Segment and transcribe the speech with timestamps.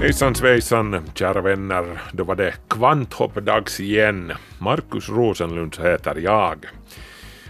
[0.00, 2.02] Hejsan svejsan, kära vänner.
[2.12, 4.32] Då var det kvanthoppdags igen.
[4.58, 6.66] Markus Rosenlund heter jag.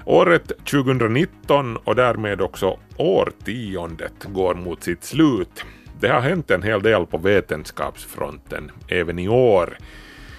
[0.04, 5.64] Året 2019 och därmed också årtiondet går mot sitt slut.
[6.00, 9.78] Det har hänt en hel del på vetenskapsfronten även i år.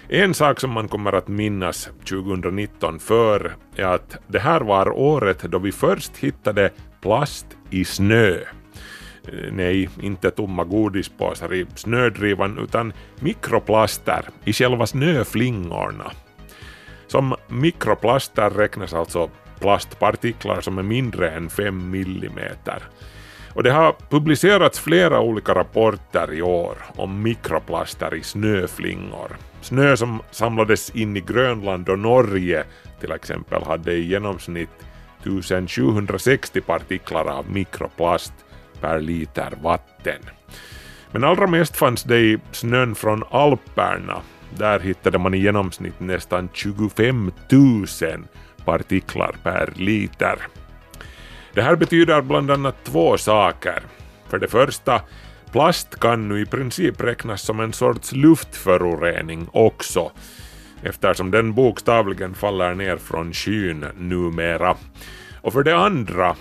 [0.09, 5.41] En sak som man kommer att minnas 2019 för är att det här var året
[5.43, 8.37] då vi först hittade plast i snö.
[9.27, 16.11] Eh, Nej, inte tomma godispåsar i snödrivan utan mikroplaster i själva snöflingorna.
[17.07, 22.83] Som mikroplaster räknas alltså plastpartiklar som är mindre än 5 millimeter.
[23.53, 29.37] Och det har publicerats flera olika rapporter i år om mikroplaster i snöflingor.
[29.61, 32.63] Snö som samlades in i Grönland och Norge
[32.99, 34.69] till exempel hade i genomsnitt
[35.19, 38.33] 1760 partiklar av mikroplast
[38.81, 40.21] per liter vatten.
[41.11, 44.21] Men allra mest fanns det i snön från Alperna.
[44.57, 47.85] Där hittade man i genomsnitt nästan 25 000
[48.65, 50.35] partiklar per liter.
[51.53, 53.83] Det här betyder bland annat två saker.
[54.29, 55.01] För det första,
[55.51, 60.11] plast kan nu i princip räknas som en sorts luftförorening också,
[60.83, 64.75] eftersom den bokstavligen faller ner från skyn numera.
[65.41, 66.35] Och för det andra,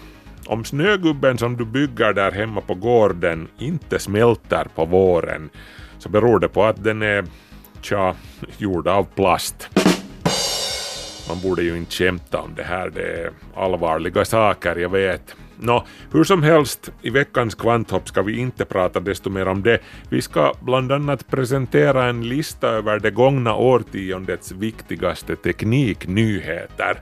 [0.51, 5.51] om snögubben som du bygger där hemma på gården inte smälter på våren
[5.99, 7.25] så beror det på att den är,
[7.81, 8.15] tja,
[8.59, 9.69] gjord av plast.
[11.29, 15.35] Man borde ju inte skämta om det här, det är allvarliga saker, jag vet.
[15.59, 19.79] Nå, hur som helst, i veckans kvanthopp ska vi inte prata desto mer om det.
[20.09, 27.01] Vi ska bland annat presentera en lista över det gångna årtiondets viktigaste tekniknyheter.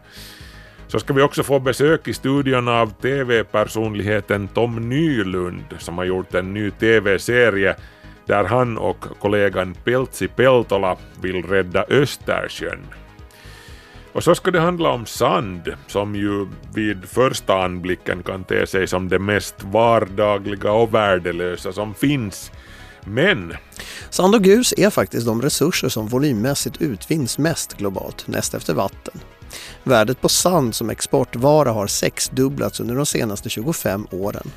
[0.88, 6.34] Så ska vi också få besök i studion av TV-personligheten Tom Nylund som har gjort
[6.34, 7.76] en ny TV-serie
[8.26, 12.87] där han och kollegan Peltsi Peltola vill rädda Östersjön.
[14.12, 18.87] Och så ska det handla om sand, som ju vid första anblicken kan te sig
[18.87, 22.53] som det mest vardagliga och värdelösa som finns.
[23.04, 23.53] Men
[24.10, 29.21] Sand och grus är faktiskt de resurser som volymmässigt utvinns mest globalt, näst efter vatten.
[29.84, 34.50] Värdet på sand som exportvara har sexdubblats under de senaste 25 åren.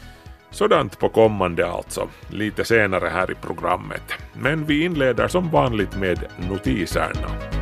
[0.52, 4.04] sådant på kommande alltså, lite senare här i programmet.
[4.34, 6.20] Men vi inleder som vanligt med
[6.50, 7.61] notiserna.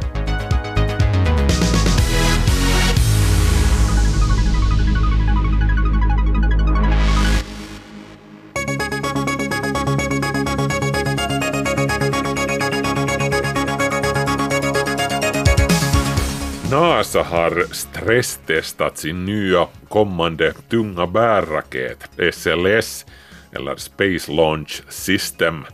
[17.00, 23.06] NASA har stresstestat sin nya kommande tunga bärraket SLS,
[23.52, 25.66] eller Space Launch System.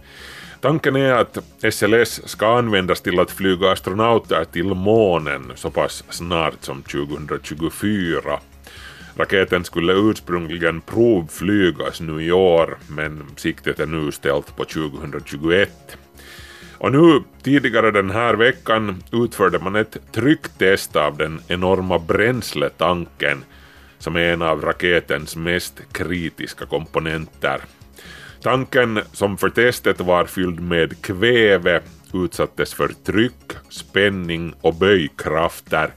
[0.62, 1.38] Tanken är att
[1.72, 8.40] SLS ska användas till att flyga astronauter till månen så pass snart som 2024.
[9.18, 15.98] Raketen skulle ursprungligen provflygas nu i år, men siktet är nu ställt på 2021.
[16.78, 23.44] Och nu tidigare den här veckan utförde man ett trycktest av den enorma bränsletanken
[23.98, 27.62] som är en av raketens mest kritiska komponenter.
[28.42, 31.82] Tanken som för testet var fylld med kväve
[32.14, 35.90] utsattes för tryck, spänning och böjkrafter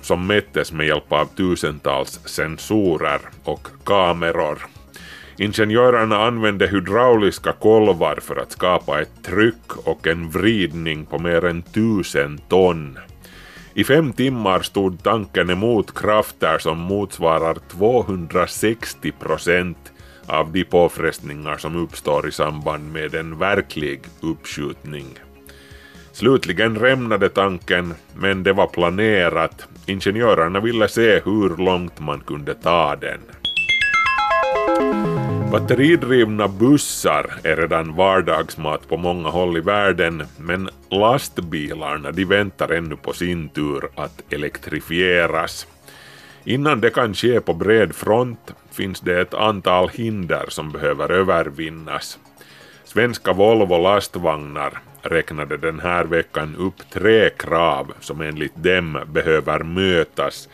[0.00, 4.75] som mättes med hjälp av tusentals sensorer och kameror.
[5.38, 11.62] Ingenjörerna använde hydrauliska kolvar för att skapa ett tryck och en vridning på mer än
[11.62, 12.98] tusen ton.
[13.74, 19.92] I fem timmar stod tanken emot krafter som motsvarar 260 procent
[20.26, 25.06] av de påfrestningar som uppstår i samband med en verklig uppskjutning.
[26.12, 29.66] Slutligen rämnade tanken, men det var planerat.
[29.86, 33.20] Ingenjörerna ville se hur långt man kunde ta den.
[35.50, 42.96] Batteridrivna bussar är redan vardagsmat på många håll i världen, men lastbilarna de väntar ännu
[42.96, 45.66] på sin tur att elektrifieras.
[46.44, 52.18] Innan det kan ske på bred front finns det ett antal hinder som behöver övervinnas.
[52.84, 60.48] Svenska Volvo lastvagnar räknade den här veckan upp tre krav som enligt dem behöver mötas.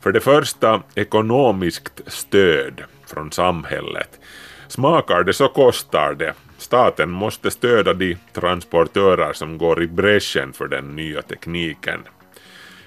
[0.00, 4.20] För det första ekonomiskt stöd från samhället.
[4.68, 6.34] Smakar det så kostar det.
[6.58, 12.00] Staten måste stödja de transportörer som går i bräschen för den nya tekniken.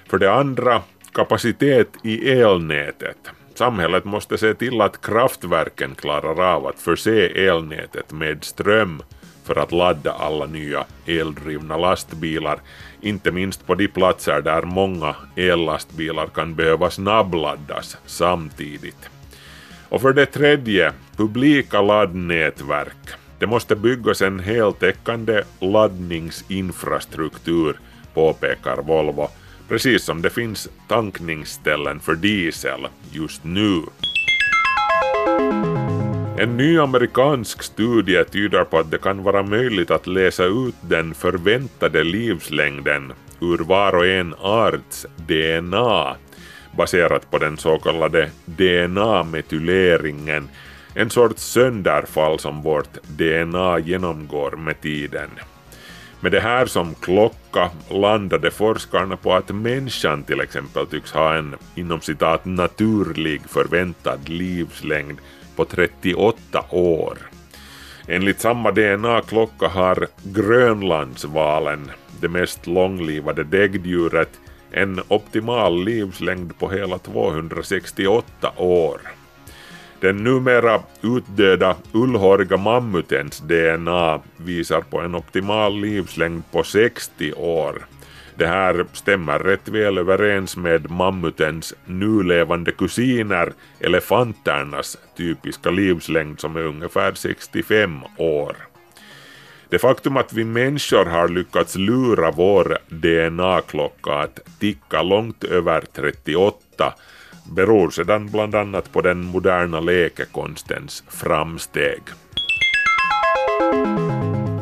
[0.08, 0.82] För det andra
[1.12, 3.30] kapacitet i elnätet.
[3.54, 9.02] Samhället måste se till att kraftverken klarar av att förse elnätet med ström
[9.44, 12.60] för att ladda alla nya eldrivna lastbilar,
[13.00, 19.19] inte minst på de platser där många ellastbilar kan behöva snabbladdas samtidigt.
[19.90, 23.08] Och för det tredje, publika laddnätverk.
[23.38, 27.76] Det måste byggas en heltäckande laddningsinfrastruktur,
[28.14, 29.28] påpekar Volvo,
[29.68, 33.82] precis som det finns tankningsställen för diesel just nu.
[36.38, 41.14] En ny amerikansk studie tyder på att det kan vara möjligt att läsa ut den
[41.14, 46.16] förväntade livslängden ur var och en arts DNA
[46.76, 50.48] baserat på den så kallade DNA-metyleringen,
[50.94, 55.30] en sorts sönderfall som vårt DNA genomgår med tiden.
[56.20, 61.56] Med det här som klocka landade forskarna på att människan till exempel tycks ha en
[61.74, 65.18] inom citat naturlig förväntad livslängd
[65.56, 67.18] på 38 år.
[68.08, 71.90] Enligt samma DNA-klocka har grönlandsvalen,
[72.20, 74.30] det mest långlivade däggdjuret,
[74.70, 79.00] en optimal livslängd på hela 268 år.
[80.00, 87.86] Den numera utdöda ullhåriga mammutens DNA visar på en optimal livslängd på 60 år.
[88.34, 96.64] Det här stämmer rätt väl överens med mammutens nulevande kusiner, elefanternas typiska livslängd som är
[96.64, 98.69] ungefär 65 år.
[99.70, 106.94] Det faktum att vi människor har lyckats lura vår DNA-klocka att ticka långt över 38
[107.44, 112.02] beror sedan bland annat på den moderna läkekonstens framsteg.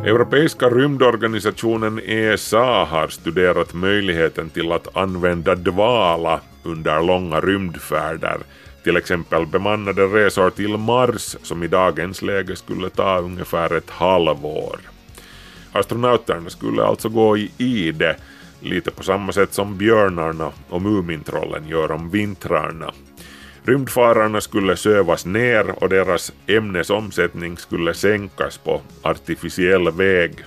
[0.04, 8.38] Europeiska rymdorganisationen ESA har studerat möjligheten till att använda dvala under långa rymdfärder,
[8.84, 14.97] till exempel bemannade resor till Mars som i dagens läge skulle ta ungefär ett halvår.
[15.72, 18.16] Astronauterna skulle alltså gå i ide,
[18.60, 22.92] lite på samma sätt som björnarna och Mumintrollen gör om vintrarna.
[23.62, 30.44] Rymdfararna skulle sövas ner och deras ämnesomsättning skulle sänkas på artificiell väg.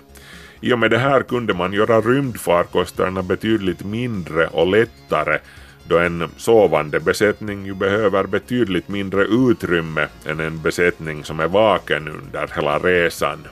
[0.62, 5.40] I och med det här kunde man göra rymdfarkosterna betydligt mindre och lättare
[5.88, 12.08] då en sovande besättning ju behöver betydligt mindre utrymme än en besättning som är vaken
[12.08, 13.48] under hela resan.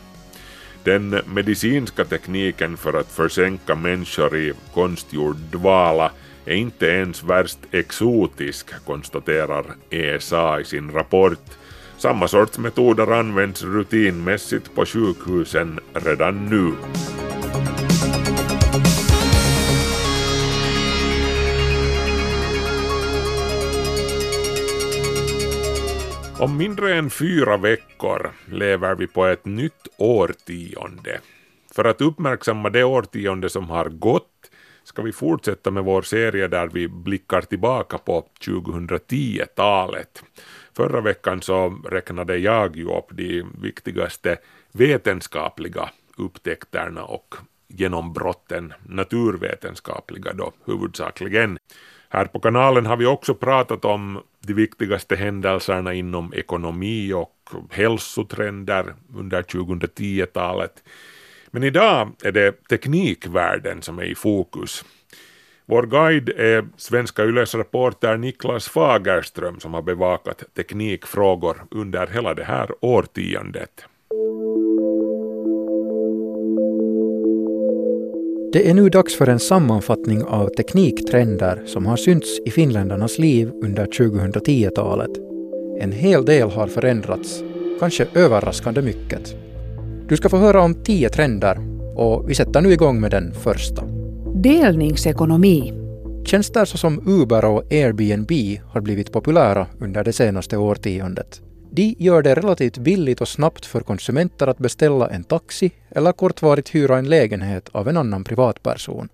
[0.83, 6.11] Den medicinska tekniken för att försänka människor i konstgjord dvala
[6.45, 11.57] är inte ens värst exotisk, konstaterar ESA i sin rapport.
[11.97, 16.73] Samma sorts metoder används rutinmässigt på sjukhusen redan nu.
[26.39, 31.19] Om mindre än fyra veckor lever vi på ett nytt årtionde.
[31.75, 34.51] För att uppmärksamma det årtionde som har gått
[34.83, 40.23] ska vi fortsätta med vår serie där vi blickar tillbaka på 2010-talet.
[40.75, 44.37] Förra veckan så räknade jag ju upp de viktigaste
[44.71, 47.35] vetenskapliga upptäckterna och
[47.67, 51.57] genombrotten, naturvetenskapliga då huvudsakligen.
[52.09, 58.93] Här på kanalen har vi också pratat om de viktigaste händelserna inom ekonomi och hälsotrender
[59.15, 60.83] under 2010-talet.
[61.51, 64.85] Men idag är det teknikvärlden som är i fokus.
[65.65, 72.43] Vår guide är Svenska Yles reporter Niklas Fagerström som har bevakat teknikfrågor under hela det
[72.43, 73.85] här årtiondet.
[78.53, 83.51] Det är nu dags för en sammanfattning av tekniktrender som har synts i finländarnas liv
[83.63, 85.09] under 2010-talet.
[85.79, 87.43] En hel del har förändrats,
[87.79, 89.35] kanske överraskande mycket.
[90.07, 91.59] Du ska få höra om tio trender
[91.95, 93.83] och vi sätter nu igång med den första.
[94.35, 95.73] Delningsekonomi.
[96.25, 98.31] Tjänster såsom Uber och Airbnb
[98.65, 101.41] har blivit populära under det senaste årtiondet.
[101.71, 106.75] De gör det relativt billigt och snabbt för konsumenter att beställa en taxi eller kortvarigt
[106.75, 109.09] hyra en lägenhet av en annan privatperson.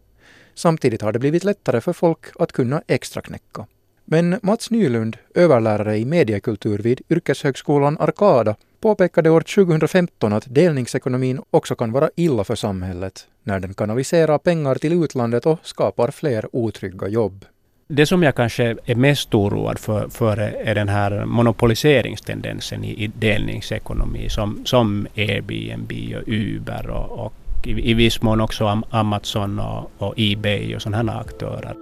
[0.53, 3.65] Samtidigt har det blivit lättare för folk att kunna extraknäcka.
[4.05, 11.75] Men Mats Nylund, överlärare i mediekultur vid Yrkeshögskolan Arkada, påpekade år 2015 att delningsekonomin också
[11.75, 17.07] kan vara illa för samhället när den kanaliserar pengar till utlandet och skapar fler otrygga
[17.07, 17.45] jobb.
[17.87, 23.07] Det som jag kanske är mest oroad för, för är den här monopoliseringstendensen i, i
[23.07, 27.33] delningsekonomi som, som Airbnb och Uber och, och
[27.67, 31.75] i, i viss mån också Amazon och, och Ebay och sådana här aktörer.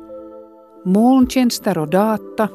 [0.86, 2.48] Molntjänster och data.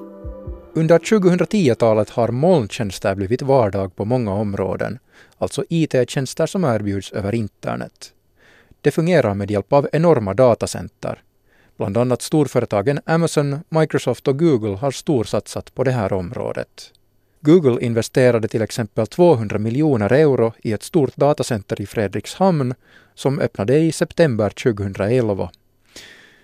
[0.74, 4.98] Under 2010-talet har molntjänster blivit vardag på många områden,
[5.38, 8.12] alltså IT-tjänster som erbjuds över internet.
[8.80, 11.22] Det fungerar med hjälp av enorma datacenter.
[11.78, 16.92] Bland annat storföretagen Amazon, Microsoft och Google har storsatsat på det här området.
[17.40, 22.74] Google investerade till exempel 200 miljoner euro i ett stort datacenter i Fredrikshamn
[23.14, 25.50] som öppnade i september 2011.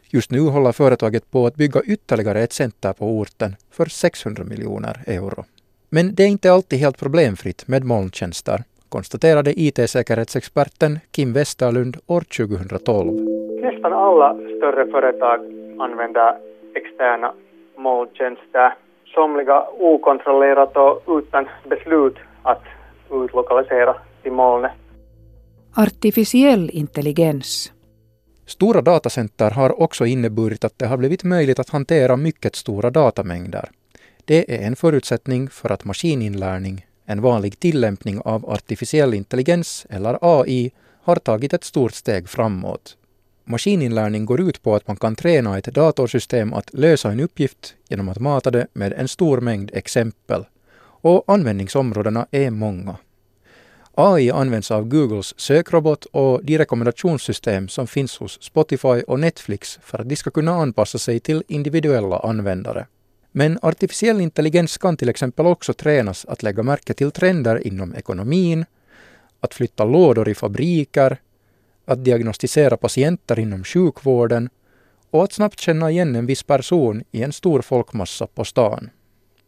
[0.08, 5.04] Just nu håller företaget på att bygga ytterligare ett center på orten för 600 miljoner
[5.06, 5.44] euro.
[5.88, 13.33] Men det är inte alltid helt problemfritt med molntjänster, konstaterade IT-säkerhetsexperten Kim Westerlund år 2012.
[13.64, 15.40] Nästan alla större företag
[15.78, 16.38] använder
[16.74, 17.34] externa
[17.76, 18.74] molntjänster,
[19.14, 22.62] somliga okontrollerat och utan beslut att
[23.10, 24.72] utlokalisera till molnet.
[25.76, 27.72] Artificiell intelligens.
[28.46, 33.68] Stora datacenter har också inneburit att det har blivit möjligt att hantera mycket stora datamängder.
[34.24, 40.72] Det är en förutsättning för att maskininlärning, en vanlig tillämpning av artificiell intelligens eller AI,
[41.02, 42.96] har tagit ett stort steg framåt.
[43.44, 48.08] Maskininlärning går ut på att man kan träna ett datorsystem att lösa en uppgift genom
[48.08, 50.44] att mata det med en stor mängd exempel.
[50.78, 52.96] Och användningsområdena är många.
[53.94, 59.98] AI används av Googles sökrobot och de rekommendationssystem som finns hos Spotify och Netflix för
[59.98, 62.86] att de ska kunna anpassa sig till individuella användare.
[63.32, 68.64] Men artificiell intelligens kan till exempel också tränas att lägga märke till trender inom ekonomin,
[69.40, 71.18] att flytta lådor i fabriker,
[71.84, 74.48] att diagnostisera patienter inom sjukvården
[75.10, 78.90] och att snabbt känna igen en viss person i en stor folkmassa på stan.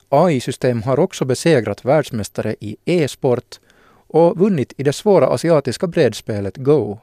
[0.08, 3.60] AI-system har också besegrat världsmästare i e-sport
[4.08, 6.98] och vunnit i det svåra asiatiska brädspelet Go.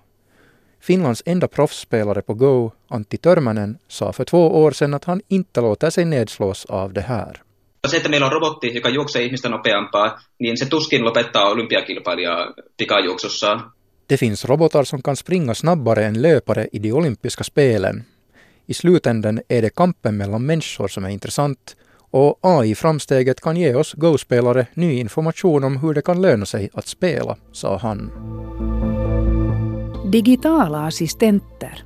[0.80, 5.62] Finlands enda proffsspelare på Go, Antti Törmänen, sa för två år sedan att han inte
[5.62, 7.42] låter sig nedslås av det här.
[7.88, 13.60] Se, että meillä on robotti, joka juoksee ihmistä nopeampaa, niin se tuskin lopettaa olympiakilpailijaa pikajuoksussa.
[14.14, 18.04] Det finns robotar som kan springa snabbare än löpare i de olympiska spelen.
[18.66, 21.76] I slutänden är det kampen mellan människor som är intressant
[22.12, 26.88] och AI-framsteget kan ge oss Go-spelare ny information om hur det kan löna sig att
[26.88, 28.12] spela, sa han.
[30.12, 31.84] Digitala assistenter.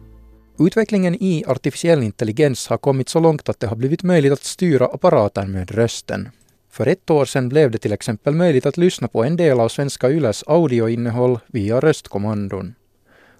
[0.60, 4.86] Utvecklingen i artificiell intelligens har kommit så långt att det har blivit möjligt att styra
[4.86, 6.29] apparaten med rösten.
[6.77, 9.69] För ett år sedan blev det till exempel möjligt att lyssna på en del av
[9.69, 12.75] Svenska Yles audioinnehåll via röstkommandon.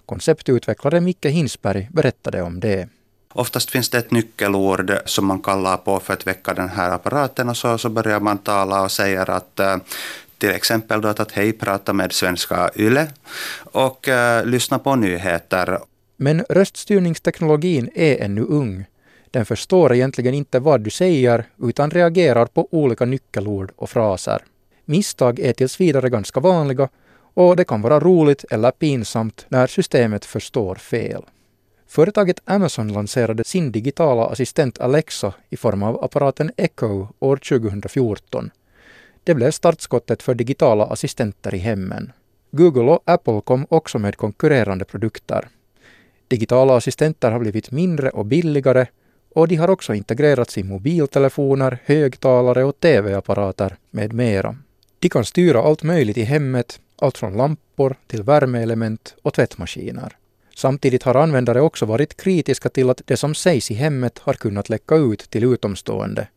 [0.06, 2.88] Konceptutvecklare Micke Hinsberg berättade om det.
[3.32, 7.48] Oftast finns det ett nyckelord som man kallar på för att väcka den här apparaten
[7.48, 9.60] och så, så börjar man tala och säger att
[10.38, 13.06] till exempel då att hej, prata med Svenska Yle
[13.72, 15.78] och uh, lyssna på nyheter.
[16.16, 18.84] Men röststyrningsteknologin är ännu ung.
[19.30, 24.42] Den förstår egentligen inte vad du säger utan reagerar på olika nyckelord och fraser.
[24.84, 26.88] Misstag är tills vidare ganska vanliga
[27.34, 31.22] och det kan vara roligt eller pinsamt när systemet förstår fel.
[31.86, 38.50] Företaget Amazon lanserade sin digitala assistent Alexa i form av apparaten Echo år 2014.
[39.24, 42.12] Det blev startskottet för digitala assistenter i hemmen.
[42.50, 45.48] Google och Apple kom också med konkurrerande produkter.
[46.28, 48.86] Digitala assistenter har blivit mindre och billigare
[49.34, 54.56] och de har också integrerats i mobiltelefoner, högtalare och tv-apparater med mera.
[54.98, 60.16] De kan styra allt möjligt i hemmet, allt från lampor till värmeelement och tvättmaskiner.
[60.56, 64.68] Samtidigt har användare också varit kritiska till att det som sägs i hemmet har kunnat
[64.68, 66.28] läcka ut till utomstående,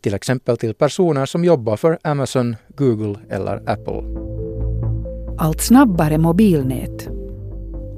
[0.00, 4.02] till exempel till personer som jobbar för Amazon, Google eller Apple.
[5.38, 7.13] Allt snabbare mobilnät.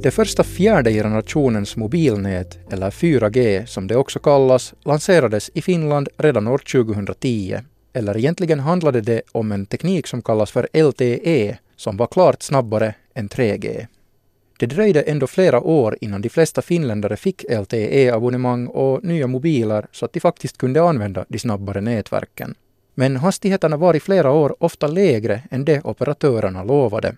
[0.02, 6.46] Det första fjärde generationens mobilnät, eller 4G som det också kallas, lanserades i Finland redan
[6.46, 7.58] år 2010.
[7.92, 12.94] Eller egentligen handlade det om en teknik som kallas för LTE, som var klart snabbare
[13.14, 13.86] än 3G.
[14.58, 20.04] Det dröjde ändå flera år innan de flesta finländare fick LTE-abonnemang och nya mobiler så
[20.04, 22.54] att de faktiskt kunde använda de snabbare nätverken.
[22.94, 27.16] Men hastigheterna var i flera år ofta lägre än det operatörerna lovade.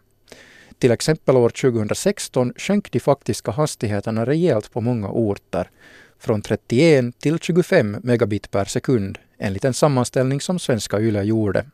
[0.78, 5.70] Till exempel år 2016 sjönk de faktiska hastigheterna rejält på många orter,
[6.18, 11.64] från 31 till 25 megabit per sekund, enligt en sammanställning som Svenska Yle gjorde.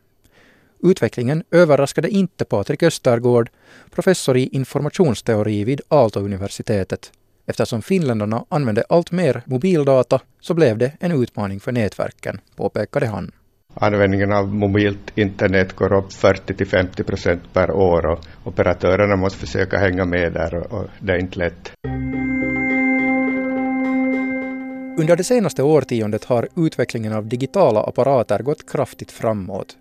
[0.83, 3.49] Utvecklingen överraskade inte Patrik Östergård,
[3.91, 7.11] professor i informationsteori vid Aalto-universitetet.
[7.45, 13.31] Eftersom finländarna använde allt mer mobildata så blev det en utmaning för nätverken, påpekade han.
[13.77, 20.05] Användningen av mobilt internet går upp 40-50 procent per år och operatörerna måste försöka hänga
[20.05, 21.71] med där och det är inte lätt.
[24.97, 29.77] Under det senaste årtiondet har utvecklingen av digitala apparater gått kraftigt framåt.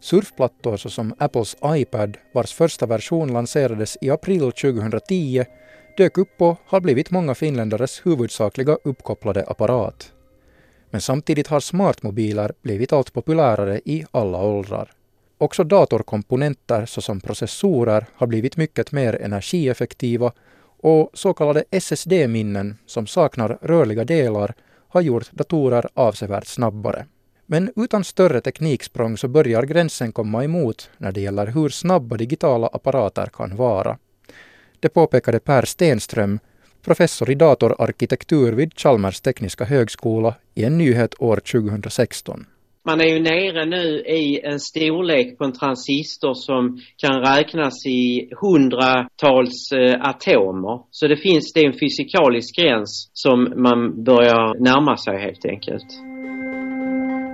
[0.00, 5.44] Surfplattor såsom Apples iPad, vars första version lanserades i april 2010,
[5.96, 10.12] dök upp och har blivit många finländares huvudsakliga uppkopplade apparat.
[10.90, 14.90] Men samtidigt har smartmobiler blivit allt populärare i alla åldrar.
[15.38, 20.32] Också datorkomponenter såsom processorer har blivit mycket mer energieffektiva
[20.80, 24.54] och så kallade SSD-minnen som saknar rörliga delar
[24.88, 27.06] har gjort datorer avsevärt snabbare.
[27.46, 32.66] Men utan större tekniksprång så börjar gränsen komma emot när det gäller hur snabba digitala
[32.66, 33.98] apparater kan vara.
[34.80, 36.38] Det påpekade Per Stenström,
[36.86, 42.46] professor i datorarkitektur vid Chalmers tekniska högskola i en nyhet år 2016.
[42.84, 48.28] Man är ju nere nu i en storlek på en transistor som kan räknas i
[48.40, 50.80] hundratals eh, atomer.
[50.90, 55.90] Så det finns det en fysikalisk gräns som man börjar närma sig helt enkelt.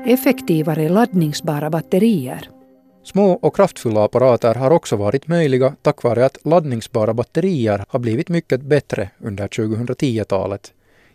[0.06, 2.61] Effektivare laddningsbara batterier.
[3.04, 8.28] Små och kraftfulla apparater har också varit möjliga tack vare att laddningsbara batterier har blivit
[8.28, 10.72] mycket bättre under 2010-talet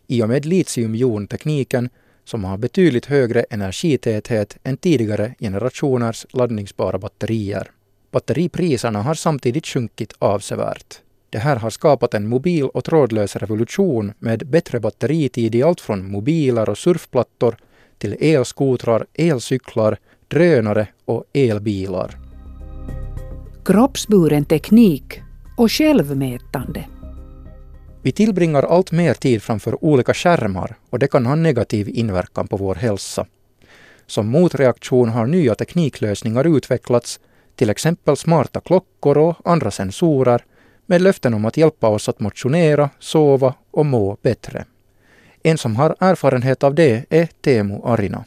[0.08, 1.90] i och med litiumjontekniken
[2.26, 7.72] som har betydligt högre energitäthet än tidigare generationers laddningsbara batterier.
[8.12, 11.02] Batteripriserna har samtidigt sjunkit avsevärt.
[11.30, 16.12] Det här har skapat en mobil och trådlös revolution med bättre batteritid i allt från
[16.12, 17.58] mobiler och surfplattor
[17.98, 22.18] till elskotrar, elcyklar, drönare och elbilar.
[23.66, 25.22] Kroppsburen teknik
[25.58, 26.86] och självmätande.
[28.02, 32.58] Vi tillbringar allt mer tid framför olika skärmar och det kan ha negativ inverkan på
[32.58, 33.26] vår hälsa.
[34.06, 37.20] Som motreaktion har nya tekniklösningar utvecklats,
[37.56, 40.44] till exempel smarta klockor och andra sensorer,
[40.86, 44.66] med löften om att hjälpa oss att motionera, sova och må bättre.
[45.44, 48.24] En som har erfarenhet av det är Teemu Arina.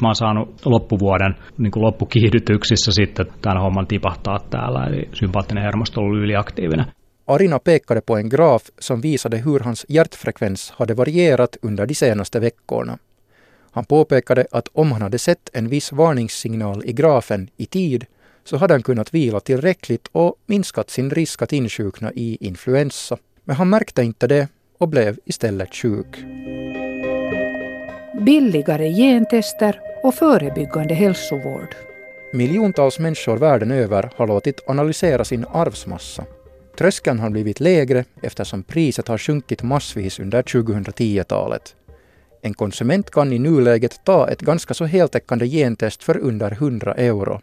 [0.00, 6.00] Mä oon saanut loppuvuoden niin kuin loppukiihdytyksissä sitten tämän homman tipahtaa täällä, eli sympaattinen hermosto
[6.00, 6.86] on ollut yliaktiivinen.
[7.26, 12.40] Arina pekade på en graf som visade hur hans hjärtfrekvens hade varierat under de senaste
[12.40, 12.98] veckorna.
[13.70, 18.04] Han påpekade att om han hade sett en viss varningssignal i grafen i tid
[18.44, 23.16] så hade han kunnat vila tillräckligt och minskat sin risk att insjukna i influensa.
[23.44, 26.16] Men han märkte inte det och blev istället sjuk.
[28.24, 31.74] Billigare gentester och förebyggande hälsovård.
[32.32, 36.24] Miljontals människor världen över har låtit analysera sin arvsmassa.
[36.78, 41.76] Tröskeln har blivit lägre eftersom priset har sjunkit massvis under 2010-talet.
[42.42, 47.40] En konsument kan i nuläget ta ett ganska så heltäckande gentest för under 100 euro.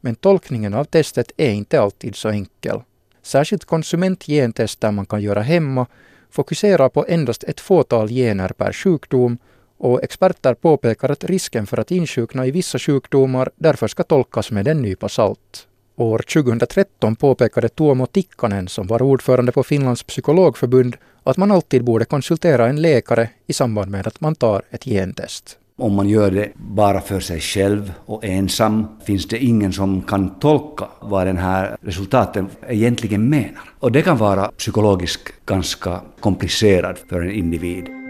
[0.00, 2.80] Men tolkningen av testet är inte alltid så enkel.
[3.22, 5.86] Särskilt konsumentgentester man kan göra hemma
[6.30, 9.38] fokuserar på endast ett fåtal gener per sjukdom
[9.78, 14.68] och experter påpekar att risken för att insjukna i vissa sjukdomar därför ska tolkas med
[14.68, 15.66] en nypa salt.
[15.96, 22.04] År 2013 påpekade Tuomo Tikkanen, som var ordförande på Finlands psykologförbund, att man alltid borde
[22.04, 25.58] konsultera en läkare i samband med att man tar ett gentest.
[25.78, 30.38] Om man gör det bara för sig själv och ensam finns det ingen som kan
[30.38, 33.70] tolka vad den här resultaten egentligen menar.
[33.78, 38.05] Och det kan vara psykologiskt ganska komplicerat för en individ.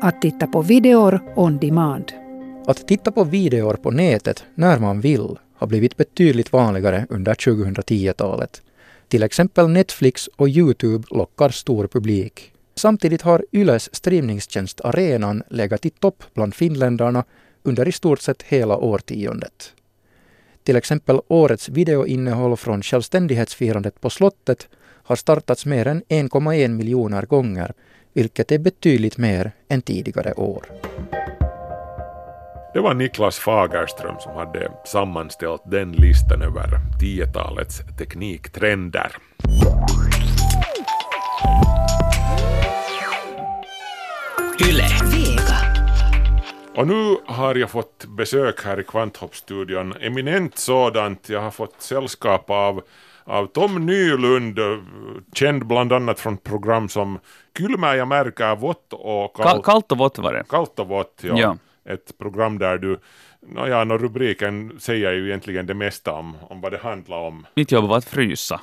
[0.00, 2.12] Att titta på videor on demand.
[2.66, 8.62] Att titta på videor på nätet när man vill har blivit betydligt vanligare under 2010-talet.
[9.08, 12.52] Till exempel Netflix och Youtube lockar stor publik.
[12.74, 17.24] Samtidigt har Yles streamningstjänst Arenan legat i topp bland finländarna
[17.62, 19.72] under i stort sett hela årtiondet.
[20.62, 24.68] Till exempel årets videoinnehåll från självständighetsfirandet på slottet
[25.02, 27.72] har startats mer än 1,1 miljoner gånger,
[28.16, 30.66] vilket är betydligt mer än tidigare år.
[32.74, 36.68] Det var Niklas Fagerström som hade sammanställt den listan över
[37.02, 39.12] 10-talets tekniktrender.
[44.68, 44.88] Yle.
[45.12, 45.58] Vega.
[46.76, 51.28] Och nu har jag fått besök här i Kvanthoppstudion, eminent sådant.
[51.28, 52.82] Jag har fått sällskap av,
[53.26, 54.58] av Tom Nylund,
[55.32, 57.18] känd bland annat från program som
[57.58, 59.64] Kylmä jag märker, vått och kallt.
[59.64, 60.44] Kallt och vått var det.
[60.48, 61.38] Kallt och vått, ja.
[61.38, 61.56] Ja.
[61.84, 62.98] Ett program där du
[63.48, 67.46] Nåja, no, rubriken säger ju egentligen det mesta om, om vad det handlar om.
[67.54, 68.60] Mitt jobb var att frysa.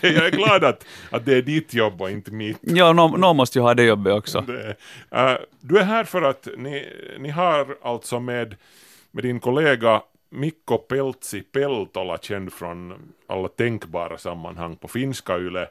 [0.00, 2.58] det, jag är glad att, att det är ditt jobb och inte mitt.
[2.60, 4.40] Ja, någon no måste ju ha det jobbet också.
[4.40, 4.76] Det,
[5.16, 8.56] uh, du är här för att ni, ni har alltså med,
[9.10, 12.94] med din kollega Mikko Peltsi Peltola, känd från
[13.26, 15.68] alla tänkbara sammanhang på finska YLE.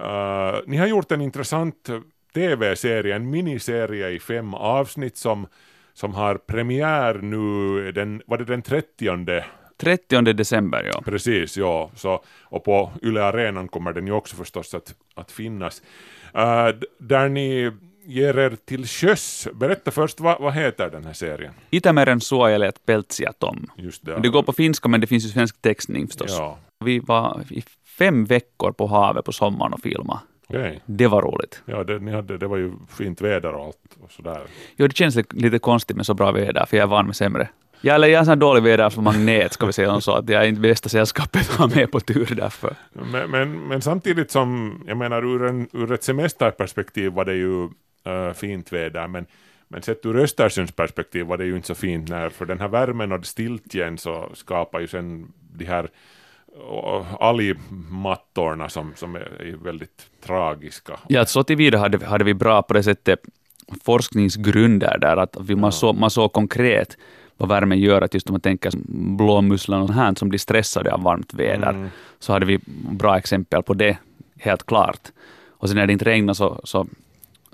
[0.00, 1.88] Uh, ni har gjort en intressant
[2.34, 5.46] tv-serie, en miniserie i fem avsnitt som,
[5.92, 9.42] som har premiär nu, den, var det den 30
[9.76, 11.02] 30 december, ja.
[11.04, 11.90] Precis, ja.
[11.94, 15.82] Så, och på Yle Arenan kommer den ju också förstås att, att finnas.
[16.34, 17.72] Uh, där ni
[18.06, 19.48] ger er till sjöss.
[19.54, 21.52] Berätta först, vad, vad heter den här serien?
[21.70, 23.70] Itämeren suojelijat Peltsiatom.
[23.76, 24.20] Just det.
[24.20, 26.30] Det går på finska, men det finns ju svensk textning förstås.
[26.38, 26.58] Ja.
[26.84, 27.62] Vi var i
[27.98, 30.20] fem veckor på havet på sommaren och filmade.
[30.48, 30.78] Okay.
[30.86, 31.62] Det var roligt.
[31.64, 34.40] Ja, det, ni hade, det var ju fint väder och allt och sådär.
[34.76, 37.48] Jo, det känns lite konstigt med så bra väder, för jag är van med sämre.
[37.80, 40.44] Jag, eller jag är sån dålig väder för magnet, ska vi säga så, att jag
[40.44, 42.74] är inte bästa sällskapet att ha med på tur därför.
[42.92, 47.68] Men, men, men, samtidigt som, jag menar ur, en, ur ett semesterperspektiv var det ju
[48.06, 49.26] äh, fint väder, men
[49.68, 52.68] men sett ur Östersunds perspektiv var det ju inte så fint när, för den här
[52.68, 55.90] värmen och stiltjen så skapar ju sen de här
[57.20, 61.00] algmattorna som, som är väldigt tragiska.
[61.08, 63.20] Ja, så tillvida hade, hade vi bra på det sättet
[63.84, 66.96] forskningsgrunder där, att vi, man, såg, man såg konkret
[67.36, 68.72] vad värmen gör, att just om man tänker
[69.16, 71.88] blåmusslan och här som blir stressade av varmt väder, mm.
[72.18, 73.98] så hade vi bra exempel på det,
[74.38, 75.00] helt klart.
[75.50, 76.86] Och sen när det inte regnade så, så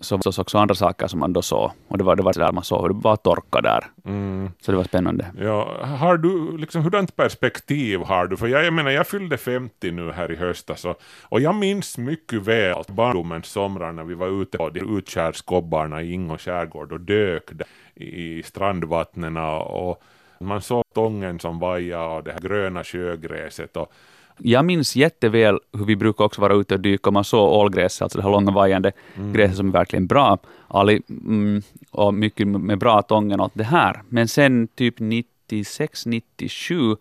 [0.02, 1.70] så var det också andra saker som man då såg.
[1.88, 3.84] Och det var, det var där man såg hur det var torka där.
[4.04, 4.50] Mm.
[4.60, 5.26] Så det var spännande.
[5.40, 8.36] Ja, har du, liksom, hurdant perspektiv har du?
[8.36, 11.98] För jag, jag menar, jag fyllde 50 nu här i höstas och, och jag minns
[11.98, 17.00] mycket väl barndomens somrar när vi var ute på de utkärskobbarna i Ingå skärgård och
[17.00, 17.50] dök
[17.94, 20.02] i strandvattnen och
[20.40, 23.92] man såg tången som vajade och det här gröna sjögräset och
[24.38, 28.02] jag minns jätteväl hur vi brukar också vara ute och dyka och man såg ålgräs,
[28.02, 29.32] alltså det här långa vajande mm.
[29.32, 30.38] gräset som är verkligen bra.
[30.68, 34.02] Ali, mm, och mycket med bra tången åt det här.
[34.08, 36.96] Men sen typ 96, 97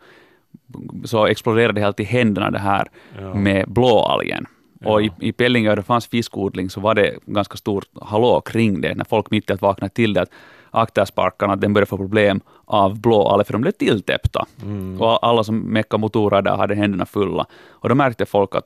[1.04, 2.88] så exploderade det helt i händerna det här
[3.20, 3.34] ja.
[3.34, 4.46] med blåalgen.
[4.80, 4.94] Ja.
[4.94, 8.82] Och i, i Pellinge, där det fanns fiskodling, så var det ganska stort hallå kring
[8.82, 10.32] det, när folk mitt i att vaknade till det, att
[10.72, 14.46] aktersparkarna, den började få problem av blåalger, för de blev tilltäppta.
[14.62, 15.02] Mm.
[15.02, 17.46] Och alla som meckade motorer där hade händerna fulla.
[17.70, 18.66] Och då märkte folk att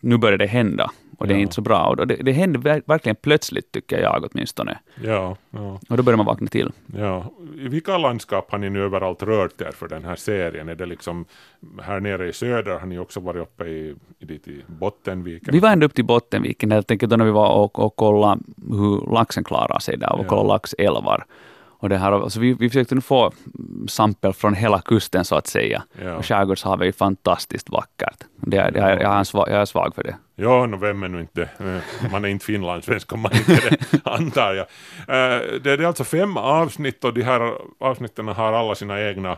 [0.00, 1.86] nu börjar det hända och det är inte så bra.
[1.86, 4.78] Och det, det hände verkligen plötsligt, tycker jag åtminstone.
[5.04, 5.80] Ja, ja.
[5.88, 6.72] Och då börjar man vakna till.
[6.96, 7.32] Ja.
[7.58, 10.68] I vilka landskap har ni nu överallt rört er för den här serien?
[10.68, 11.24] Är det liksom
[11.82, 15.52] här nere i söder, har ni också varit uppe i, i, dit i Bottenviken?
[15.52, 18.40] Vi var ända upp till Bottenviken helt enkelt då när vi var och, och kollade
[18.70, 20.28] hur laxen klarar sig där och ja.
[20.28, 21.24] kollade laxälvar.
[21.78, 23.32] Och det här, alltså vi, vi försökte nu få
[23.88, 25.82] sampel från hela kusten så att säga.
[26.02, 26.14] Ja.
[26.14, 28.24] Och skärgårdshavet är ju fantastiskt vackert.
[28.36, 30.16] Det, det, jag, jag, är svag, jag är svag för det.
[30.34, 33.70] Ja, no, vem är nu inte, eh, man är inte finlandssvensk om man inte är
[33.70, 34.66] det, antar jag.
[34.66, 39.36] Uh, det är alltså fem avsnitt och de här avsnitten har alla sina egna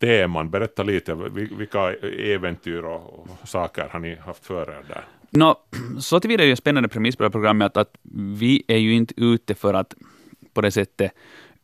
[0.00, 0.50] teman.
[0.50, 1.14] Berätta lite,
[1.58, 1.92] vilka
[2.34, 5.04] äventyr och, saker har ni haft för er där?
[5.30, 5.54] No,
[6.00, 7.94] så tillvida är det en spännande premiss på det här programmet att
[8.38, 9.94] vi är ju inte ute för att
[10.54, 11.12] på det sättet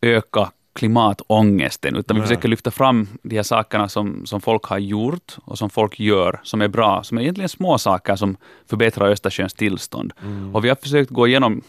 [0.06, 2.28] öka klimatångesten, utan vi Nej.
[2.28, 6.40] försöker lyfta fram de här sakerna som, som folk har gjort och som folk gör,
[6.42, 8.36] som är bra, som är egentligen små saker som
[8.70, 10.12] förbättrar Östersjöns tillstånd.
[10.22, 10.54] Mm.
[10.54, 11.62] Och vi har försökt gå igenom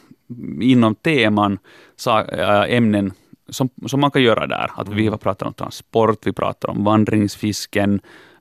[0.61, 1.59] inom teman,
[2.07, 3.13] äh, ämnen
[3.49, 4.71] som, som man kan göra där.
[4.75, 4.97] Att mm.
[4.97, 7.99] Vi har pratat om transport, vi pratar om vandringsfisken,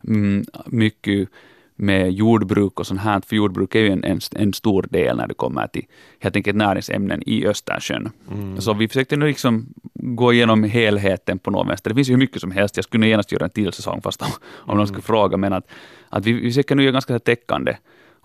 [0.09, 1.29] mm, mycket
[1.77, 5.27] med jordbruk och sånt här, för jordbruk är ju en, en, en, stor del när
[5.27, 5.85] det kommer till
[6.21, 8.11] helt enkelt näringsämnen i Östersjön.
[8.33, 8.61] Mm.
[8.61, 11.91] Så vi försökte nu liksom gå igenom helheten på något vänster.
[11.91, 12.77] Det finns ju hur mycket som helst.
[12.77, 14.77] Jag skulle genast göra en till säsong fast om, om mm.
[14.77, 15.71] någon skulle fråga, men att,
[16.09, 17.77] att vi, vi försöker nu göra ganska täckande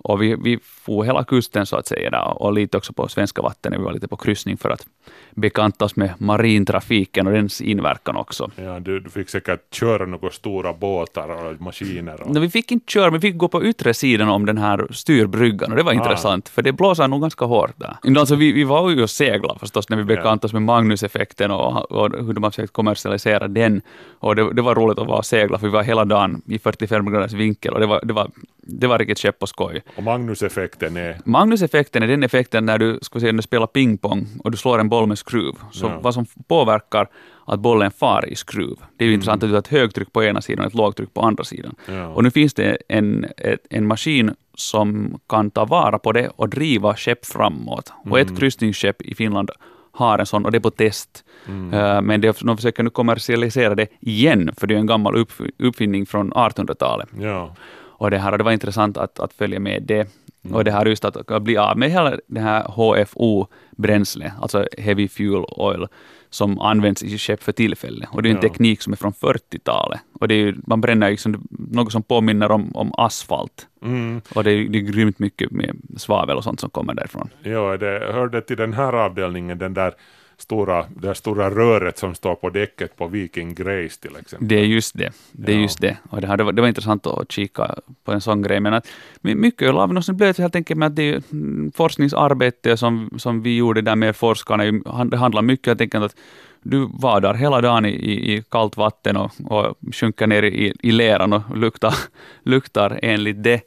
[0.04, 3.42] och vi, vi får hela kusten så att säga där, och lite också på svenska
[3.42, 3.72] vatten.
[3.78, 4.86] Vi var lite på kryssning för att
[5.32, 8.52] bekanta oss med marintrafiken och dens inverkan också.
[8.56, 12.22] Ja, du, du fick säkert köra några stora båtar och maskiner.
[12.22, 12.34] Och...
[12.34, 14.88] No, vi fick inte köra, men vi fick gå på yttre sidan om den här
[14.92, 15.96] styrbryggan och det var ah.
[15.96, 18.18] intressant, för det blåser nog ganska hårt där.
[18.20, 21.92] Alltså, vi, vi var ju och seglade förstås när vi bekantade oss med Magnuseffekten och,
[21.92, 23.82] och hur de har försökt kommersialisera den.
[24.20, 26.60] Och det, det var roligt att vara och segla, för vi var hela dagen i
[26.60, 28.32] 45 graders vinkel och det var, det var,
[28.62, 29.84] det var riktigt käpp och skoj.
[29.96, 31.18] Och Magnuseffekten är?
[31.26, 34.80] Magnuseffekten är den effekten när du, ska säga, när du spelar pingpong och du slår
[34.80, 35.54] en boll med skruv.
[35.72, 36.00] Så ja.
[36.04, 37.08] vad som påverkar
[37.46, 38.76] att bollen far i skruv.
[38.98, 39.14] Det är ju mm.
[39.14, 41.76] intressant att du har ett högtryck på ena sidan och ett lågtryck på andra sidan.
[41.86, 42.08] Ja.
[42.08, 43.26] Och nu finns det en,
[43.70, 47.94] en maskin som kan ta vara på det och driva skepp framåt.
[48.02, 48.12] Mm.
[48.12, 48.40] Och ett mm.
[48.40, 49.52] kryssningsskepp i Finland
[49.92, 51.24] har en sån och det är på test.
[51.48, 51.74] Mm.
[51.74, 55.32] Eh, men det, de försöker nu kommersialisera det igen, för det är en gammal upp,
[55.60, 57.10] uppfinning från 1800-talet.
[57.20, 57.56] Ja.
[58.02, 60.08] Och det, här, och det var intressant att, att följa med det.
[60.44, 60.56] Mm.
[60.56, 65.44] Och det här just att, bli av med hela det här HFO-bränsle, alltså Heavy Fuel
[65.48, 65.88] Oil,
[66.30, 68.10] som används i skepp för tillfället.
[68.12, 68.42] Och det är en Ja.
[68.50, 70.00] teknik som är från 40-talet.
[70.20, 73.68] Och det är, ju- man bränner liksom något som påminner om, om asfalt.
[73.84, 74.22] Mm.
[74.36, 77.30] Och det är, det är grymt mycket med svavel och sånt som kommer därifrån.
[77.44, 79.94] Ja, det hörde till den här avdelningen, den där
[80.42, 84.48] stora, det stora röret som står på däcket på Viking Grace till exempel.
[84.48, 85.12] Det är just det.
[85.32, 85.62] Det är Ja.
[85.62, 85.98] just det.
[86.10, 87.76] Och det, här, det, var, det var intressant att kika
[88.06, 88.60] på en sån grej.
[88.60, 88.88] Men att,
[89.22, 93.58] my- mycket av det blev helt enkelt med att det mm, forskningsarbete som, som vi
[93.58, 94.64] gjorde där med forskarna.
[95.06, 96.16] Det handlar mycket helt enkelt att
[96.64, 100.92] du vadar hela dagen i, i, i kallt vatten och, och sjunker ner i, i
[100.92, 101.94] leran och luktar,
[102.44, 103.62] luktar enligt det.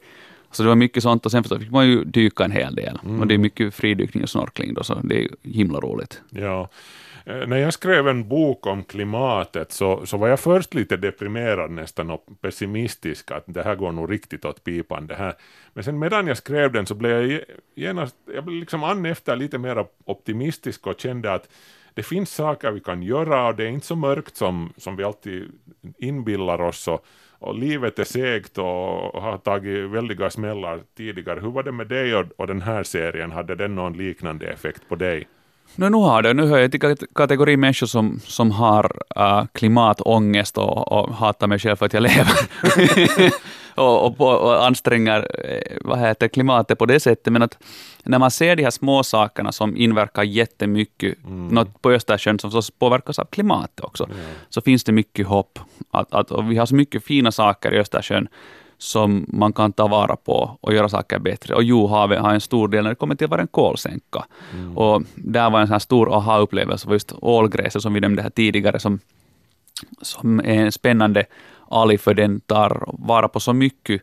[0.55, 2.99] Så det var mycket sånt och sen fick man ju dyka en hel del.
[3.05, 3.19] Mm.
[3.19, 6.21] Och det är mycket fridykning och snorkling då, så det är himla roligt.
[6.29, 6.69] Ja.
[7.25, 11.71] Eh, När jag skrev en bok om klimatet så, så var jag först lite deprimerad
[11.71, 15.33] nästan och pessimistisk att det här går nog riktigt åt pipan det här.
[15.73, 19.05] Men sen medan jag skrev den så blev jag ge- genast, jag blev liksom an
[19.05, 21.49] efter lite mer optimistisk och kände att
[21.93, 25.03] det finns saker vi kan göra och det är inte så mörkt som, som vi
[25.03, 25.51] alltid
[25.97, 27.05] inbillar oss och,
[27.45, 31.39] och livet är segt och har tagit väldiga smällar tidigare.
[31.39, 33.31] Hur var det med dig och, och den här serien?
[33.31, 35.27] Hade den någon liknande effekt på dig?
[35.75, 36.33] No, nu har det.
[36.33, 41.47] Nu hör jag till kate- kategori människor som, som har äh, klimatångest och, och hatar
[41.47, 42.33] mig själv för att jag lever.
[43.75, 47.33] och, och, och anstränger eh, vad heter, klimatet på det sättet.
[47.33, 47.57] Men att
[48.03, 53.19] när man ser de här små sakerna som inverkar jättemycket, något på Östersjön som påverkas
[53.19, 54.09] av klimatet också,
[54.49, 55.59] så finns det mycket hopp.
[55.91, 58.27] Att, att, vi har så mycket fina saker i Östersjön
[58.85, 61.55] som man kan ta vara på och göra saker bättre.
[61.55, 64.25] Och Johavet har en stor del när det kommer till att vara en kolsänka.
[64.75, 68.79] Och där var en sån här stor aha-upplevelse, just ålgräset som vi nämnde här tidigare,
[68.79, 68.99] som,
[70.01, 71.25] som är en spännande
[71.69, 74.01] alg för den tar vara på så mycket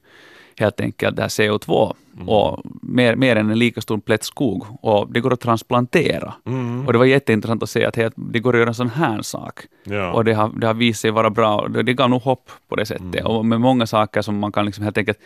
[0.57, 1.95] helt enkelt det här CO2
[2.27, 6.35] och mer, mer än en lika stor plätt skog och det går att transplantera.
[6.47, 6.87] Mm.
[6.87, 9.23] Och det var jätteintressant att se att helt, det går att göra en sån här
[9.23, 9.61] sak.
[9.85, 10.13] Ja.
[10.13, 11.69] Och det har, det har visat sig vara bra.
[11.69, 13.25] Det, det gav nog hopp på det sättet.
[13.25, 15.19] Och med många saker som man kan liksom helt enkelt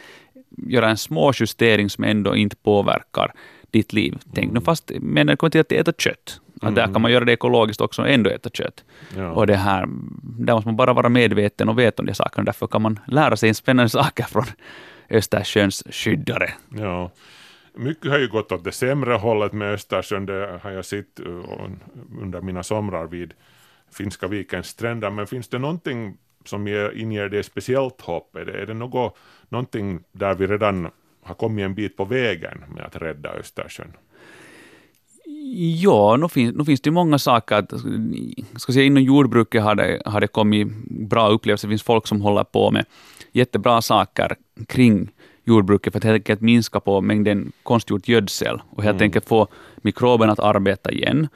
[0.57, 3.33] göra en små justering som ändå inte påverkar
[3.71, 4.19] ditt liv.
[4.35, 6.41] Tänk nu fast, men det kommer till att äta kött.
[6.61, 8.85] Att där kan man göra det ekologiskt också och ändå äta kött.
[9.17, 9.31] Ja.
[9.31, 9.87] Och det här,
[10.23, 12.45] där måste man bara vara medveten och veta om de sakerna.
[12.45, 14.45] Därför kan man lära sig spännande saker från
[15.11, 16.51] Östersjöns skyddare.
[16.69, 17.11] Ja.
[17.75, 21.27] Mycket har ju gått åt det sämre hållet med Östersjön, det har jag sett eh,
[22.21, 23.35] under mina somrar vid
[23.93, 28.37] Finska vikens stränder, men finns det någonting som inger dig speciellt hopp?
[28.37, 29.17] Är det, är det något,
[29.49, 30.91] någonting där vi redan
[31.23, 33.93] har kommit en bit på vägen med att rädda Östersjön?
[35.55, 37.57] Ja, nu finns, nu finns det många saker.
[37.57, 37.73] Att,
[38.57, 41.69] ska säga, inom jordbruket har det, har det kommit bra upplevelser.
[41.69, 42.85] Det finns folk som håller på med
[43.33, 44.37] jättebra saker
[44.69, 45.11] kring
[45.45, 49.05] jordbruket för att helt enkelt minska på mängden konstgjord gödsel och helt Mm.
[49.07, 51.29] enkelt få mikroben att arbeta igen.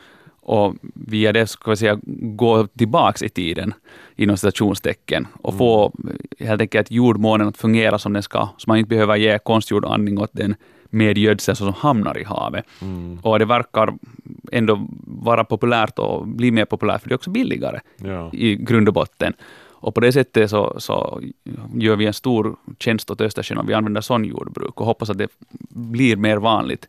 [0.42, 1.99] Och via det ska vi säga
[2.37, 3.75] gå tillbaks i tiden
[4.16, 5.92] inom citationstecken och få
[6.38, 10.18] helt enkelt jordmånen att fungera som den ska, så man inte behöver ge konstgjord andning
[10.18, 10.55] åt den
[10.90, 12.64] med gödsel som hamnar i havet.
[13.22, 13.94] Och det verkar
[14.53, 18.31] ändå vara populärt och bli mer populärt, för det är också billigare Ja.
[18.33, 19.33] i grund och botten.
[19.83, 21.20] Och på det sättet så, så
[21.74, 25.18] gör vi en stor tjänst åt Östersjön om vi använder sån jordbruk och hoppas att
[25.18, 25.29] det
[25.70, 26.88] blir mer vanligt.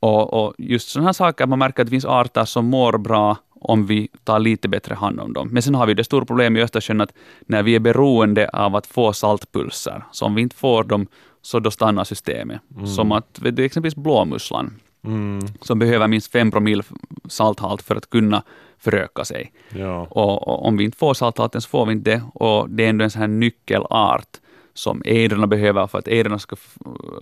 [0.00, 3.36] Och, och just sådana här saker, man märker att det finns arter som mår bra
[3.60, 5.48] om vi tar lite bättre hand om dem.
[5.52, 7.12] Men sen har vi det stora problemet i Östersjön att
[7.46, 11.06] när vi är beroende av att få saltpulser, så om vi inte får dem,
[11.46, 12.60] så då stannar systemet.
[12.74, 12.86] Mm.
[12.86, 15.40] Som att vet du, exempelvis blåmusslan, Mm.
[15.60, 16.82] som behöver minst 5 promille
[17.28, 18.42] salthalt för att kunna
[18.78, 19.52] föröka sig.
[19.68, 20.06] Ja.
[20.10, 22.22] Och, och om vi inte får salthalten så får vi inte det.
[22.34, 24.28] Och det är ändå en sån här nyckelart
[24.74, 25.86] som ejdrarna behöver.
[25.86, 26.56] För att ejdrarna ska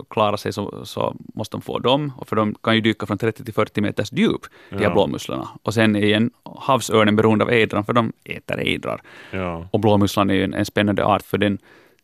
[0.09, 2.13] klara sig så, så måste de få dem.
[2.17, 4.93] Och för de kan ju dyka från 30 till 40 meters djup, de här Ja.
[4.93, 5.47] blåmusslorna.
[5.63, 9.01] Och sen är igen havsörnen beroende av ejdrarna, för de äter ejdrar.
[9.31, 9.67] Ja.
[9.71, 11.57] Och blåmusslan är ju en, en spännande art, för den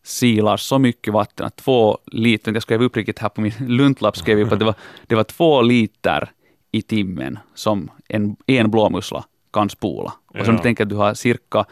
[0.04, 4.18] silar så mycket vatten att två liter, jag skrev upp riktigt här på min luntlapp,
[4.18, 4.76] skrev jag upp att det var,
[5.08, 6.30] det var två liter
[6.72, 10.14] i timmen som en, en blåmussla kan spola.
[10.28, 10.44] Och Ja.
[10.52, 11.66] du tänker att du har cirka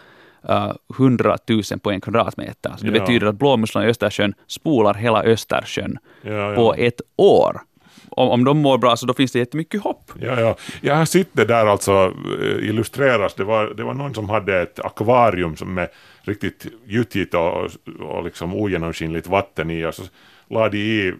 [0.50, 2.74] uh, 100 000 på en kvadratmeter.
[2.78, 3.00] Så det Ja.
[3.00, 6.56] betyder att blåmusslan i Östersjön spolar hela Östersjön Ja, ja.
[6.56, 7.62] på ett år.
[8.10, 10.12] Om, om de mår bra så då finns det jättemycket hopp.
[10.22, 10.56] Ja, ja.
[10.82, 13.34] Jag har sett det där alltså eh, illustreras.
[13.34, 15.88] Det var, det var någon som hade ett akvarium som med
[16.30, 20.04] riktigt gyttjigt och, och liksom ogenomskinligt vatten i och så
[20.50, 21.14] la de i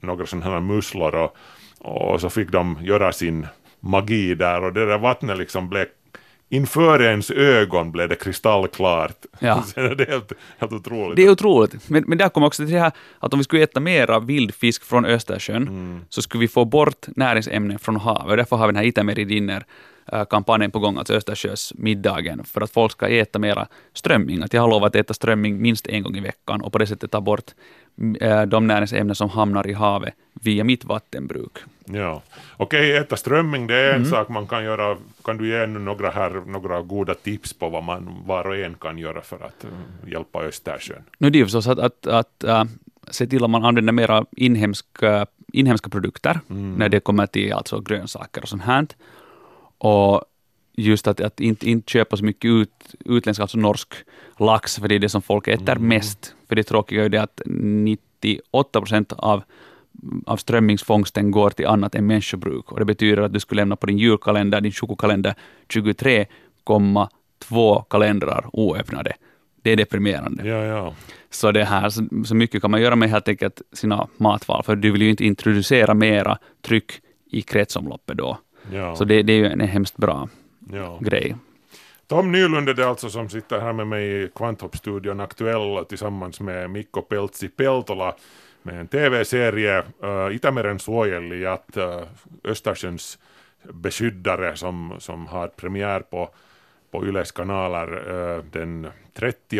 [0.00, 1.36] några sådana här musslor och,
[1.78, 3.46] och så fick de göra sin
[3.80, 5.86] magi där och det där vattnet liksom blev
[6.52, 9.16] inför ens ögon blev det kristallklart.
[9.38, 9.62] Ja.
[9.74, 11.16] Sen är det helt, helt otroligt.
[11.16, 11.88] Det är otroligt.
[11.90, 14.84] Men, men där kommer också till det här att om vi skulle äta mera vildfisk
[14.84, 18.36] från Östersjön så skulle vi få bort näringsämnen från havet.
[18.36, 19.24] Därför har vi den här Itämeri
[20.30, 24.42] kampanjen på gång, alltså Östersjösmiddagen, för att folk ska äta mera strömming.
[24.42, 26.86] Att jag har lovat att äta strömming minst en gång i veckan och på det
[26.86, 27.50] sättet ta bort
[28.20, 31.52] äh, de näringsämnen som hamnar i havet via mitt vattenbruk.
[31.84, 32.22] Ja.
[32.56, 34.10] Okej, äta strömming det är en Mm.
[34.10, 34.96] sak man kan göra.
[35.24, 38.98] Kan du ge några, här, några goda tips på vad man var och en kan
[38.98, 41.02] göra för att eh, hjälpa Östersjön?
[41.18, 42.64] Nu är det ju förstås att, att, att äh,
[43.10, 46.74] se till att man använder mera inhemska, inhemska produkter Mm.
[46.74, 48.86] när det kommer till alltså grönsaker och sånt här.
[49.80, 50.22] Och
[50.76, 53.88] just att, att inte, inte köpa så mycket ut, utländsk, alltså norsk
[54.38, 55.88] lax, för det är det som folk äter Mm.
[55.88, 56.34] mest.
[56.48, 59.42] För det tråkiga är ju det att 98 procent av,
[60.26, 62.72] av strömmingsfångsten går till annat än människobruk.
[62.72, 65.34] Och det betyder att du skulle lämna på din julkalender, din chokokalender,
[65.68, 69.12] 23,2 kalendrar oöppnade.
[69.62, 70.48] Det är deprimerande.
[70.48, 70.94] Ja, ja.
[71.30, 74.76] Så det här, så, så mycket kan man göra med helt enkelt sina matval, för
[74.76, 76.92] du vill ju inte introducera mera tryck
[77.30, 78.38] i kretsomloppet då.
[78.72, 78.96] Ja.
[78.96, 80.28] Så det, det är ju en hemskt bra
[80.72, 80.98] Ja.
[81.00, 81.36] grej.
[82.06, 86.70] Tom Nylund är det alltså som sitter här med mig i Kvanthopp-studion Aktuell tillsammans med
[86.70, 88.14] Mikko Peltsi Peltola
[88.62, 92.02] med en tv-serie uh, Itämeren suojeli i att uh,
[92.44, 93.18] Östersjöns
[93.62, 96.30] beskyddare som, som har premiär på,
[96.90, 99.58] på Yles kanaler uh, den 30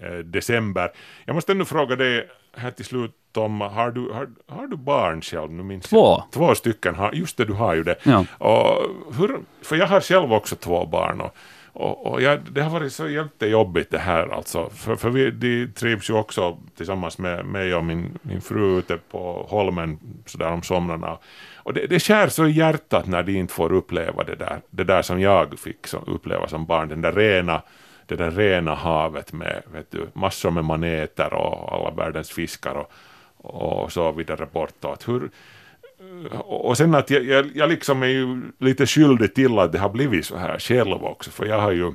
[0.00, 0.92] eh, december.
[1.24, 5.22] Jag måste ännu fråga dig här till slut Tom, har du, har, har du barn
[5.22, 5.50] själv?
[5.50, 5.96] Nu minns Två.
[5.96, 6.24] Jag.
[6.32, 7.96] Två stycken, har, just det du har ju det.
[8.02, 8.24] Ja.
[8.38, 8.86] Och
[9.18, 11.36] hur, för jag har själv också två barn och,
[11.72, 14.70] och, och jag, det har varit så jättejobbigt det här alltså.
[14.70, 18.98] För, för vi de trivs ju också tillsammans med mig och min, min fru ute
[19.10, 21.18] på Holmen sådär om somrarna.
[21.56, 24.84] Och det, det skär så i hjärtat när de inte får uppleva det där, det
[24.84, 27.62] där som jag fick som, uppleva som barn, den där rena
[28.10, 33.82] det där rena havet med vet du, massor med maneter och alla världens fiskar och,
[33.82, 35.08] och så vidare bortåt.
[35.08, 35.30] Hur,
[36.44, 39.88] och sen att jag, jag, jag liksom är ju lite skyldig till att det har
[39.88, 41.92] blivit så här själv också, för jag har ju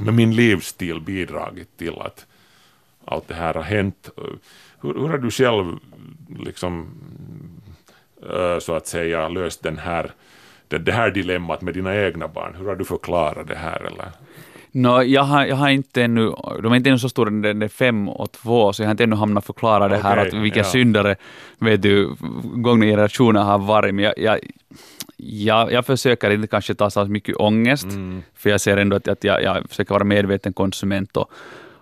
[0.00, 2.26] med min livsstil bidragit till att
[3.04, 4.10] allt det här har hänt.
[4.80, 5.78] Hur, hur har du själv
[6.38, 6.90] liksom
[8.30, 10.10] eh, så att säga löst den här,
[10.68, 12.54] det, det här dilemmat med dina egna barn?
[12.54, 13.80] Hur har du förklarat det här?
[13.80, 14.12] Eller?
[14.78, 17.68] Nå, jag, har, jag har inte ännu, de är inte ännu så stora, det är
[17.68, 20.70] fem och två, så jag har inte ännu hamnat förklara det här, att vilken ja.
[20.70, 21.16] syndare
[21.58, 23.94] vet du, gångna generationer har varit.
[23.94, 24.38] Men jag, jag,
[25.16, 28.22] jag, jag försöker inte kanske ta så mycket ångest, Mm.
[28.34, 31.30] för jag ser ändå att, att jag, jag försöker vara medveten konsument och,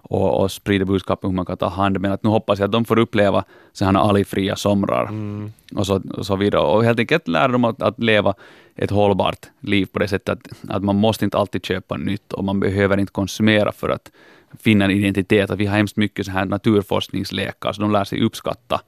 [0.08, 2.66] och, och sprida budskap om hur man kan ta hand, men att nu hoppas jag
[2.66, 5.52] att de får uppleva sådana algfria somrar Mm.
[5.74, 6.62] och, så, och så vidare.
[6.62, 8.34] Och helt enkelt lära dem att, att leva
[8.76, 12.44] ett hållbart liv på det sättet att, att man måste inte alltid köpa nytt och
[12.44, 14.10] man behöver inte konsumera för att
[14.58, 15.50] finna en identitet.
[15.50, 18.80] Att vi har hemskt mycket så här naturforskningslekar, så de lär sig uppskatta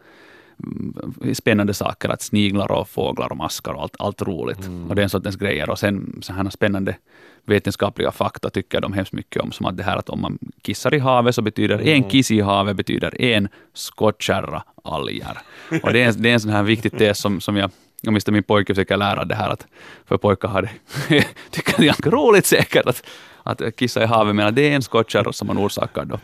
[1.35, 4.69] spännande saker, att sniglar och fåglar och maskar och allt, allt roligt.
[4.89, 5.71] Och den sortens grejer.
[5.71, 6.97] Och sen så här spännande
[7.45, 10.39] vetenskapliga fakta tycker jag de hemskt mycket om, som att det här att om man
[10.63, 15.39] kissar i havet så betyder en kiss i havet betyder en skottkärra alger.
[15.83, 17.71] Och det är, en- det är en sån här viktig tes som, som jag
[18.07, 19.67] att min pojke försöker lära det här att
[20.07, 20.71] för pojkar har det,
[21.51, 23.03] tycker det är ganska roligt säkert att,
[23.43, 26.19] att kissa i havet, men det är en skottkärra som man orsakar då.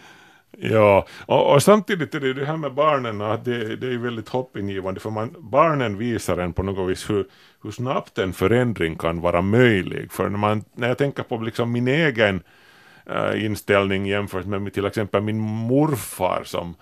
[0.59, 3.99] Ja, och, och samtidigt är det ju det här med barnen att det, det är
[3.99, 7.27] väldigt hoppingivande för man, barnen visar en på något vis hur,
[7.63, 10.13] hur snabbt en förändring kan vara möjlig.
[10.13, 12.43] För när, man, när jag tänker på liksom min egen
[13.07, 16.75] äh, inställning jämfört med till exempel min morfar som,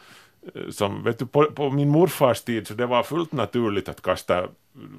[0.70, 4.46] som vet du, på, på min morfars tid så det var fullt naturligt att kasta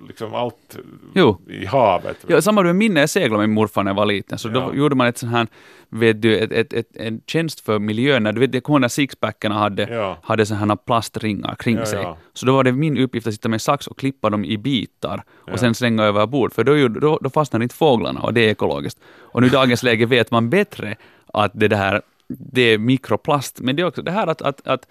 [0.08, 0.78] liksom allt
[1.16, 1.38] Jo.
[1.50, 2.18] i havet.
[2.28, 4.54] Ja, samma med minne, jag seglade med morfar när jag var liten, så Ja.
[4.54, 5.48] då gjorde man ett sånt här,
[5.90, 8.24] vet du, ett, ett, ett, en tjänst för miljön.
[8.24, 10.18] Du vet, jag kommer när sixpackarna hade, Ja.
[10.24, 12.02] hade såna här plastringar kring Ja, sig.
[12.02, 12.18] ja.
[12.34, 15.24] Så då var det min uppgift att sitta med sax och klippa dem i bitar
[15.30, 18.50] och sen slänga över bord, för då, då, då fastnar inte fåglarna och det är
[18.52, 19.00] ekologiskt.
[19.18, 20.96] Och nu i dagens läge vet man bättre
[21.34, 24.88] att det där, det är mikroplast, men det är också det här att, att, att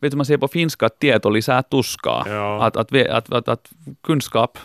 [0.00, 2.22] vet du, man säger på finska att tieto lisää tuskaa.
[2.66, 3.70] Att, att, ve- att, att, att
[4.02, 4.58] kunskap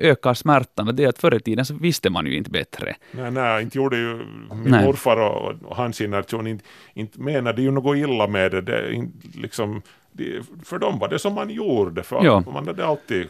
[0.00, 0.96] ökar smärtan.
[0.96, 2.94] Det är att förr i tiden så visste man ju inte bättre.
[3.12, 4.86] Nej, nej, inte gjorde ju min Nej.
[4.86, 8.60] morfar och, och hans generation inte, inte menade ju något illa med det.
[8.60, 12.42] det inte liksom, det, för dem var det som man gjorde, för Ja.
[12.54, 13.28] man hade alltid,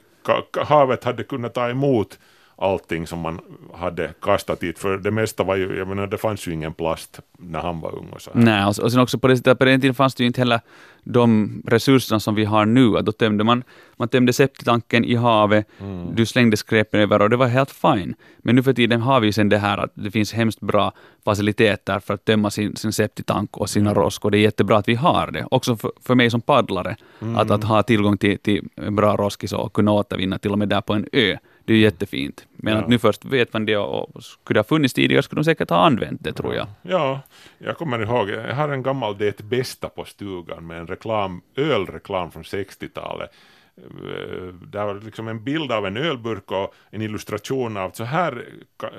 [0.67, 2.19] havet hade kunnat ta emot
[2.57, 3.41] allting som man
[3.75, 7.21] hade kastat dit, för det mesta var ju, jag menar det fanns ju ingen plast
[7.39, 8.31] när han var ung och så.
[8.35, 10.41] Nej, och, och sen också på det sättet, på den tiden fanns det ju inte
[10.41, 10.61] heller
[11.07, 12.99] de resurserna som vi har nu.
[12.99, 13.63] Att då tömde man,
[13.97, 16.15] man tömde septitanken i havet, Mm.
[16.15, 18.15] du slängde skräpen över och det var helt fine.
[18.39, 20.93] Men nu för tiden har vi sen det här att det finns hemskt bra
[21.25, 24.89] faciliteter för att tömma sin, sin septitank och sina rosk och det är jättebra att
[24.89, 25.47] vi har det.
[25.51, 27.37] Också för, för mig som paddlare, Mm.
[27.37, 30.81] att, att ha tillgång till, till bra roskis och kunna återvinna till och med där
[30.81, 31.37] på en ö.
[31.65, 32.47] Det är jättefint.
[32.53, 32.81] Men Ja.
[32.81, 35.71] att nu först vet man det och, skulle det ha funnits tidigare skulle de säkert
[35.71, 36.67] ha använt det tror jag.
[36.83, 37.21] Ja,
[37.59, 42.31] jag kommer ihåg, jag har en gammal Det bästa på stugan med en reklam, ölreklam
[42.31, 43.31] från 60-talet.
[43.77, 48.45] Eh, Där var liksom en bild av en ölburk och en illustration av så här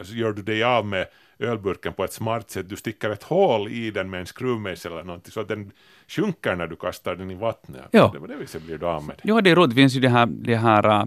[0.03, 1.05] gör du dig av med
[1.39, 2.69] ölburken på ett smart sätt.
[2.69, 5.71] Du sticker ett hål i den med en skruvmejsel eller någonting så att den
[6.07, 7.87] sjunker när du kastar den i vattnet.
[7.91, 8.09] Ja.
[8.13, 9.29] Det var det viset blir du av med det.
[9.29, 9.69] Ja, det är roligt.
[9.69, 11.05] Det finns ju det här, det här, äh,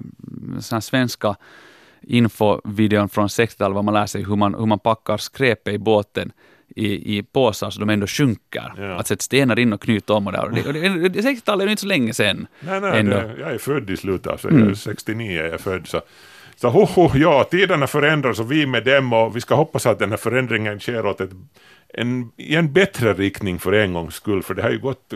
[0.60, 1.36] sån här svenska
[2.00, 6.32] infovideon från 60-talet, var man lär sig hur man, hur man packar skräpet i båten
[6.76, 8.92] i, i påsar så de ändå sjunker.
[8.98, 10.44] Att sätta stenar in och knyta om och där.
[10.44, 12.46] Och det, och det, det, 60-talet är ju inte så länge sedan.
[12.60, 14.74] Nej, nej, det, jag är född i slutet av Mm.
[14.74, 15.88] 69 är jag född.
[15.88, 16.00] Så,
[16.60, 19.98] så hoho, ho, ja, tiderna förändras och vi med dem och vi ska hoppas att
[19.98, 21.30] den här förändringen sker åt ett,
[21.94, 25.14] en, i en bättre riktning för en gångs skull, för det har ju gått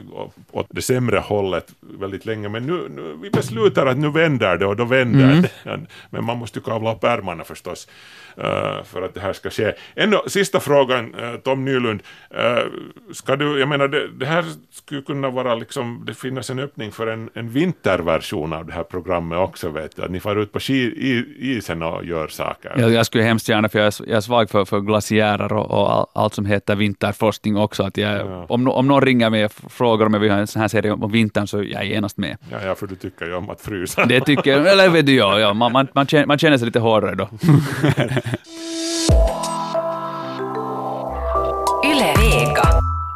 [0.50, 4.66] åt det sämre hållet väldigt länge, men nu, nu vi beslutar att nu vänder det
[4.66, 5.42] och då vänder Mm.
[5.42, 5.86] det.
[6.10, 7.88] Men man måste ju kavla upp ärmarna förstås
[8.36, 9.72] eh, för att det här ska ske.
[9.94, 12.64] Ändå, sista frågan, eh, Tom Nylund, eh,
[13.12, 16.92] ska du, jag menar det, det här skulle kunna vara liksom, det finns en öppning
[16.92, 20.52] för en, en vinterversion av det här programmet också vet du, att ni far ut
[20.52, 22.74] på ski, i, isen och gör saker.
[22.76, 25.70] Jag, jag skulle hemskt gärna, för jag är, jag är svag för, för glaciärer och,
[25.70, 27.82] och all, allt som heter vinterforskning också.
[27.82, 30.46] Att jag, om, no- om någon ringer mig och frågar om jag vill ha en
[30.46, 32.36] sån här serie om vintern så jag är genast med.
[32.50, 34.06] Ja, ja, för du tycker ju om att frysa.
[34.06, 36.66] Det tycker jag, eller vet du, ja, ja man, man, man, känner, man känner sig
[36.66, 37.28] lite hårdare då.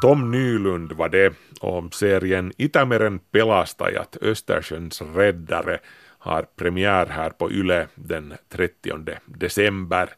[0.02, 5.78] Tom Nylund var det om serien Itämeren pelastajat, Östersjöns räddare,
[6.18, 8.72] har premiär här på Yle den 30
[9.24, 10.08] december.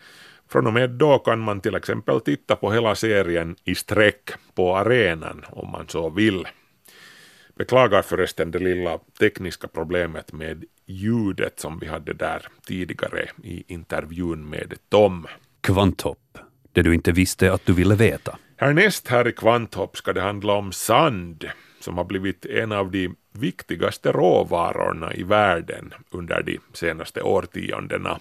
[0.49, 4.77] Från och med då kan man till exempel titta på hela serien i sträck på
[4.77, 6.49] arenan om man så vill.
[7.55, 14.51] Beklagar förresten det lilla tekniska problemet med ljudet som vi hade där tidigare i intervjun
[14.51, 15.27] med Tom.
[15.61, 16.39] Kvanthopp,
[16.73, 18.39] det du inte visste att du ville veta.
[18.57, 21.45] Härnäst här i Kvanthopp ska det handla om sand
[21.81, 28.21] som har blivit en av de viktigaste råvarorna i världen under de senaste årtiondena.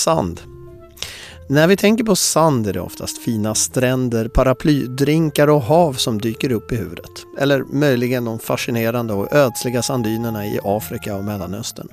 [0.00, 0.40] Sand.
[1.48, 6.52] När vi tänker på sand är det oftast fina stränder, paraplydrinkar och hav som dyker
[6.52, 7.10] upp i huvudet.
[7.38, 11.88] Eller möjligen de fascinerande och ödsliga sanddynerna i Afrika och Mellanöstern.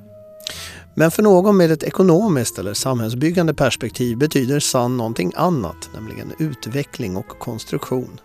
[0.96, 7.18] Men för någon med ett ekonomiskt eller samhällsbyggande perspektiv betyder sand någonting annat, nämligen utveckling
[7.18, 8.20] och konstruktion.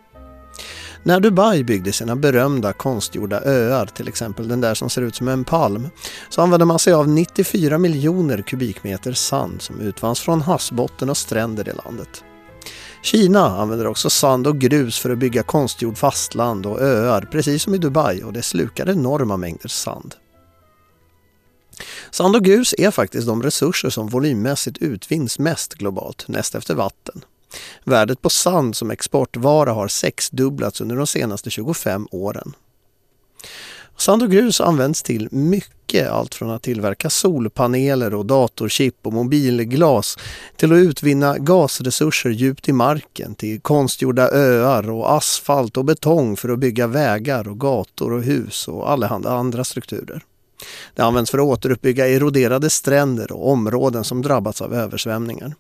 [1.05, 5.29] När Dubai byggde sina berömda konstgjorda öar, till exempel den där som ser ut som
[5.29, 5.89] en palm,
[6.29, 11.69] så använde man sig av 94 miljoner kubikmeter sand som utvanns från havsbotten och stränder
[11.69, 12.25] i landet.
[13.03, 17.75] Kina använder också sand och grus för att bygga konstgjord fastland och öar, precis som
[17.75, 20.15] i Dubai och det slukar enorma mängder sand.
[22.11, 27.25] Sand och grus är faktiskt de resurser som volymmässigt utvinns mest globalt, näst efter vatten.
[27.85, 32.55] Värdet på sand som exportvara har sexdubblats under de senaste 25 åren.
[33.97, 40.19] Sand och grus används till mycket, allt från att tillverka solpaneler och datorchip och mobilglas
[40.57, 46.49] till att utvinna gasresurser djupt i marken, till konstgjorda öar och asfalt och betong för
[46.49, 50.25] att bygga vägar och gator och hus och allehanda andra strukturer.
[50.95, 55.55] Det används för att återuppbygga eroderade stränder och områden som drabbats av översvämningar.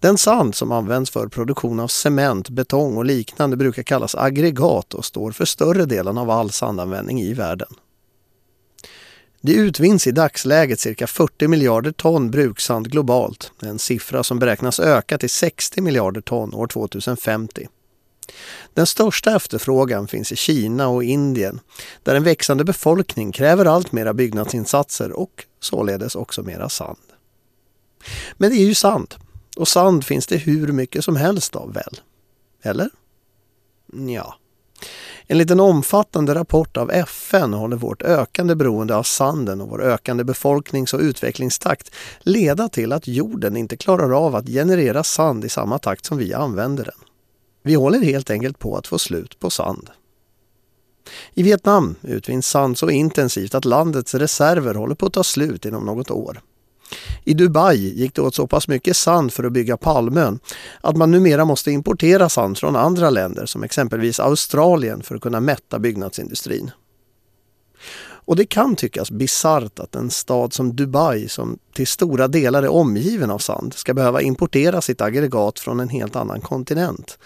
[0.00, 5.04] Den sand som används för produktion av cement, betong och liknande brukar kallas aggregat och
[5.04, 7.68] står för större delen av all sandanvändning i världen.
[9.40, 15.18] Det utvinns i dagsläget cirka 40 miljarder ton bruksand globalt, en siffra som beräknas öka
[15.18, 17.68] till 60 miljarder ton år 2050.
[18.74, 21.60] Den största efterfrågan finns i Kina och Indien
[22.02, 26.98] där en växande befolkning kräver allt mera byggnadsinsatser och således också mera sand.
[28.36, 29.16] Men det är ju sant
[29.56, 32.00] och sand finns det hur mycket som helst av väl?
[32.62, 32.90] Eller?
[33.92, 34.34] Ja.
[35.26, 40.24] Enligt en omfattande rapport av FN håller vårt ökande beroende av sanden och vår ökande
[40.24, 41.90] befolknings och utvecklingstakt
[42.20, 46.34] leda till att jorden inte klarar av att generera sand i samma takt som vi
[46.34, 47.08] använder den.
[47.62, 49.90] Vi håller helt enkelt på att få slut på sand.
[51.34, 55.84] I Vietnam utvinns sand så intensivt att landets reserver håller på att ta slut inom
[55.84, 56.40] något år.
[57.24, 60.38] I Dubai gick det åt så pass mycket sand för att bygga Palmön
[60.80, 65.40] att man numera måste importera sand från andra länder som exempelvis Australien för att kunna
[65.40, 66.70] mätta byggnadsindustrin.
[68.26, 72.68] Och det kan tyckas bisarrt att en stad som Dubai, som till stora delar är
[72.68, 77.18] omgiven av sand, ska behöva importera sitt aggregat från en helt annan kontinent.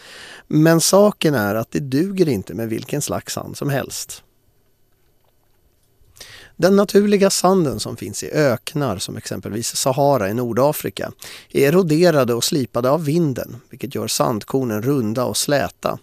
[0.47, 4.23] Men saken är att det duger inte med vilken slags sand som helst.
[6.57, 11.13] Den naturliga sanden som finns i öknar som exempelvis Sahara i Nordafrika
[11.51, 15.99] är eroderade och slipade av vinden vilket gör sandkornen runda och släta.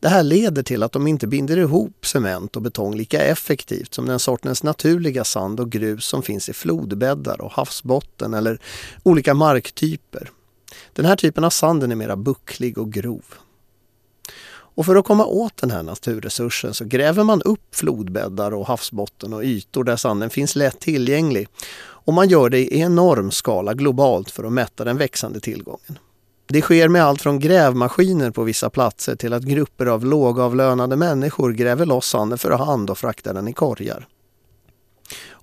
[0.00, 4.06] Det här leder till att de inte binder ihop cement och betong lika effektivt som
[4.06, 8.60] den sortens naturliga sand och grus som finns i flodbäddar och havsbotten eller
[9.02, 10.30] olika marktyper.
[10.92, 13.24] Den här typen av sanden är mera bucklig och grov.
[14.78, 19.32] Och för att komma åt den här naturresursen så gräver man upp flodbäddar och havsbotten
[19.32, 21.48] och ytor där sanden finns lätt tillgänglig.
[21.80, 25.98] Och man gör det i enorm skala globalt för att mätta den växande tillgången.
[26.46, 31.52] Det sker med allt från grävmaskiner på vissa platser till att grupper av lågavlönade människor
[31.52, 34.06] gräver loss sanden för hand och fraktar den i korgar.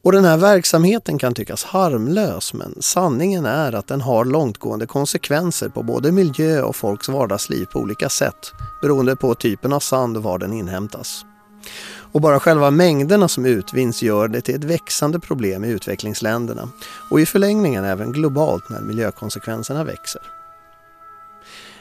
[0.06, 5.70] Och den här verksamheten kan tyckas harmlös men sanningen är att den har långtgående konsekvenser
[5.70, 8.52] på både miljö och folks vardagsliv på olika sätt
[8.82, 11.26] beroende på typen av sand och var den inhämtas.
[12.12, 16.70] Och bara själva mängderna som utvinns gör det till ett växande problem i utvecklingsländerna
[17.12, 20.22] och i förlängningen även globalt när miljökonsekvenserna växer.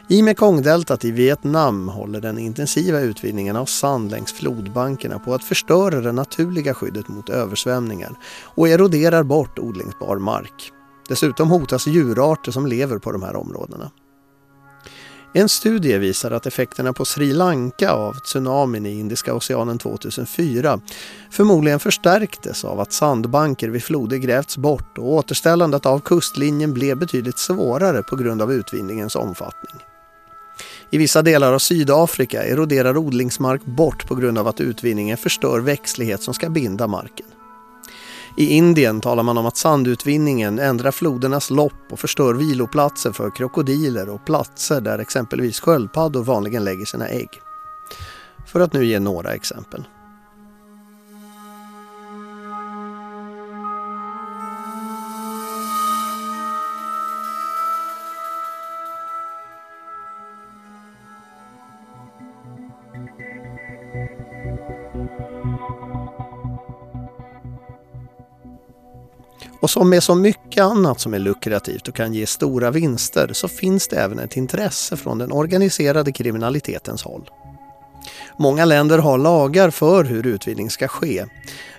[0.09, 6.01] I Mekongdeltat i Vietnam håller den intensiva utvinningen av sand längs flodbankerna på att förstöra
[6.01, 8.13] det naturliga skyddet mot översvämningar
[8.45, 10.73] och eroderar bort odlingsbar mark.
[11.09, 13.91] Dessutom hotas djurarter som lever på de här områdena.
[15.35, 20.81] En studie visar att effekterna på Sri Lanka av tsunamin i Indiska oceanen 2004
[21.31, 27.39] förmodligen förstärktes av att sandbanker vid floder grävts bort och återställandet av kustlinjen blev betydligt
[27.39, 29.94] svårare på grund av utvinningens omfattning.
[30.95, 36.23] I vissa delar av Sydafrika eroderar odlingsmark bort på grund av att utvinningen förstör växtlighet
[36.23, 37.27] som ska binda marken.
[38.37, 44.09] I Indien talar man om att sandutvinningen ändrar flodernas lopp och förstör viloplatser för krokodiler
[44.09, 47.29] och platser där exempelvis sköldpaddor vanligen lägger sina ägg.
[48.47, 49.85] För att nu ge några exempel.
[69.65, 73.49] Och som med så mycket annat som är lukrativt och kan ge stora vinster så
[73.49, 77.31] finns det även ett intresse från den organiserade kriminalitetens håll.
[78.39, 81.25] Många länder har lagar för hur utvinning ska ske.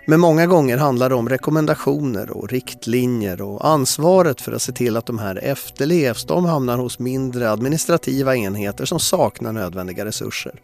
[0.07, 4.97] Men många gånger handlar det om rekommendationer och riktlinjer och ansvaret för att se till
[4.97, 10.61] att de här efterlevs de hamnar hos mindre administrativa enheter som saknar nödvändiga resurser.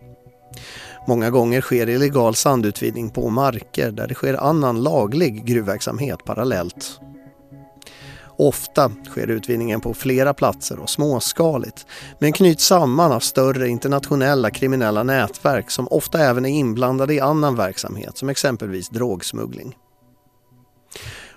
[1.07, 6.99] Många gånger sker illegal sandutvinning på marker där det sker annan laglig gruvverksamhet parallellt.
[8.37, 11.85] Ofta sker utvinningen på flera platser och småskaligt
[12.19, 17.55] men knyts samman av större internationella kriminella nätverk som ofta även är inblandade i annan
[17.55, 19.75] verksamhet som exempelvis drogsmuggling.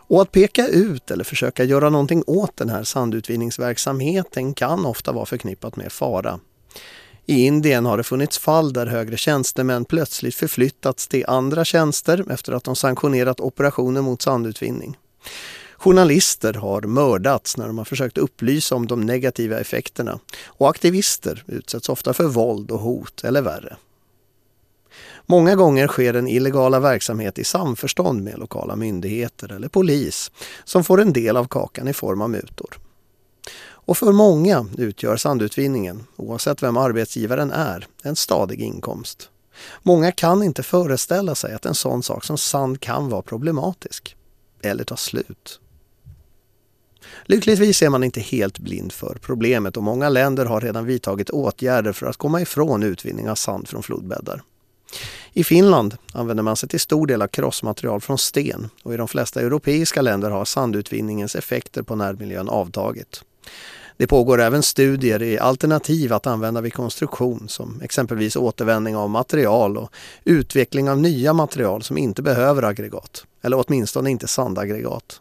[0.08, 5.26] Och att peka ut eller försöka göra någonting åt den här sandutvinningsverksamheten kan ofta vara
[5.26, 6.40] förknippat med fara.
[7.26, 12.52] I Indien har det funnits fall där högre tjänstemän plötsligt förflyttats till andra tjänster efter
[12.52, 14.96] att de sanktionerat operationer mot sandutvinning.
[15.76, 21.88] Journalister har mördats när de har försökt upplysa om de negativa effekterna och aktivister utsätts
[21.88, 23.76] ofta för våld och hot eller värre.
[25.26, 30.30] Många gånger sker den illegala verksamhet i samförstånd med lokala myndigheter eller polis
[30.64, 32.78] som får en del av kakan i form av mutor.
[33.86, 39.30] Och för många utgör sandutvinningen, oavsett vem arbetsgivaren är, en stadig inkomst.
[39.82, 44.16] Många kan inte föreställa sig att en sån sak som sand kan vara problematisk.
[44.62, 45.60] Eller ta slut.
[47.24, 51.92] Lyckligtvis är man inte helt blind för problemet och många länder har redan vidtagit åtgärder
[51.92, 54.42] för att komma ifrån utvinning av sand från flodbäddar.
[55.32, 59.08] I Finland använder man sig till stor del av krossmaterial från sten och i de
[59.08, 63.22] flesta europeiska länder har sandutvinningens effekter på närmiljön avtagit.
[63.96, 69.76] Det pågår även studier i alternativ att använda vid konstruktion som exempelvis återvändning av material
[69.76, 69.90] och
[70.24, 75.20] utveckling av nya material som inte behöver aggregat, eller åtminstone inte sandaggregat.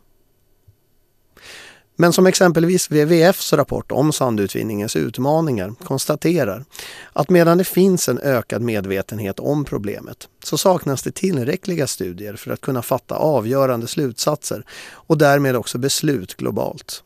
[1.95, 6.65] Men som exempelvis WWFs rapport om sandutvinningens utmaningar konstaterar
[7.13, 12.51] att medan det finns en ökad medvetenhet om problemet så saknas det tillräckliga studier för
[12.51, 17.03] att kunna fatta avgörande slutsatser och därmed också beslut globalt.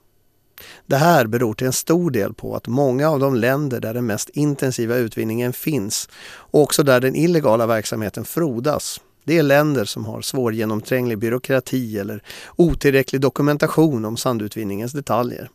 [0.86, 4.06] Det här beror till en stor del på att många av de länder där den
[4.06, 10.06] mest intensiva utvinningen finns och också där den illegala verksamheten frodas det är länder som
[10.06, 12.24] har svårgenomtränglig byråkrati eller
[12.56, 15.50] otillräcklig dokumentation om sandutvinningens detaljer.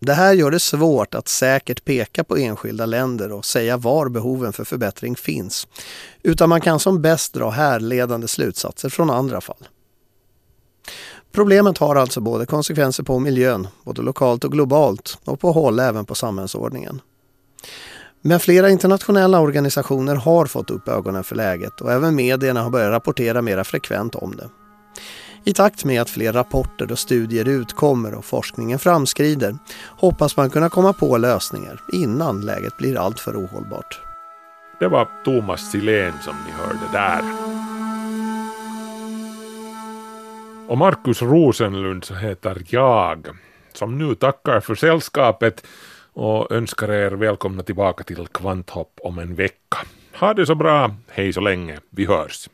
[0.00, 4.52] Det här gör det svårt att säkert peka på enskilda länder och säga var behoven
[4.52, 5.68] för förbättring finns,
[6.22, 9.68] utan man kan som bäst dra härledande slutsatser från andra fall.
[11.32, 16.04] Problemet har alltså både konsekvenser på miljön, både lokalt och globalt, och på håll även
[16.04, 17.00] på samhällsordningen.
[18.22, 22.92] Men flera internationella organisationer har fått upp ögonen för läget och även medierna har börjat
[22.92, 24.48] rapportera mera frekvent om det.
[25.44, 29.58] I takt med att fler rapporter och studier utkommer och forskningen framskrider
[29.88, 34.00] hoppas man kunna komma på lösningar innan läget blir alltför ohållbart.
[34.80, 37.22] Det var Thomas Silén som ni hörde där.
[40.72, 43.26] Och Markus Rosenlund så heter jag,
[43.72, 45.66] som nu tackar för sällskapet
[46.12, 49.78] och önskar er välkomna tillbaka till Kvanthopp om en vecka.
[50.14, 52.48] Ha det så bra, hej så länge, vi hörs.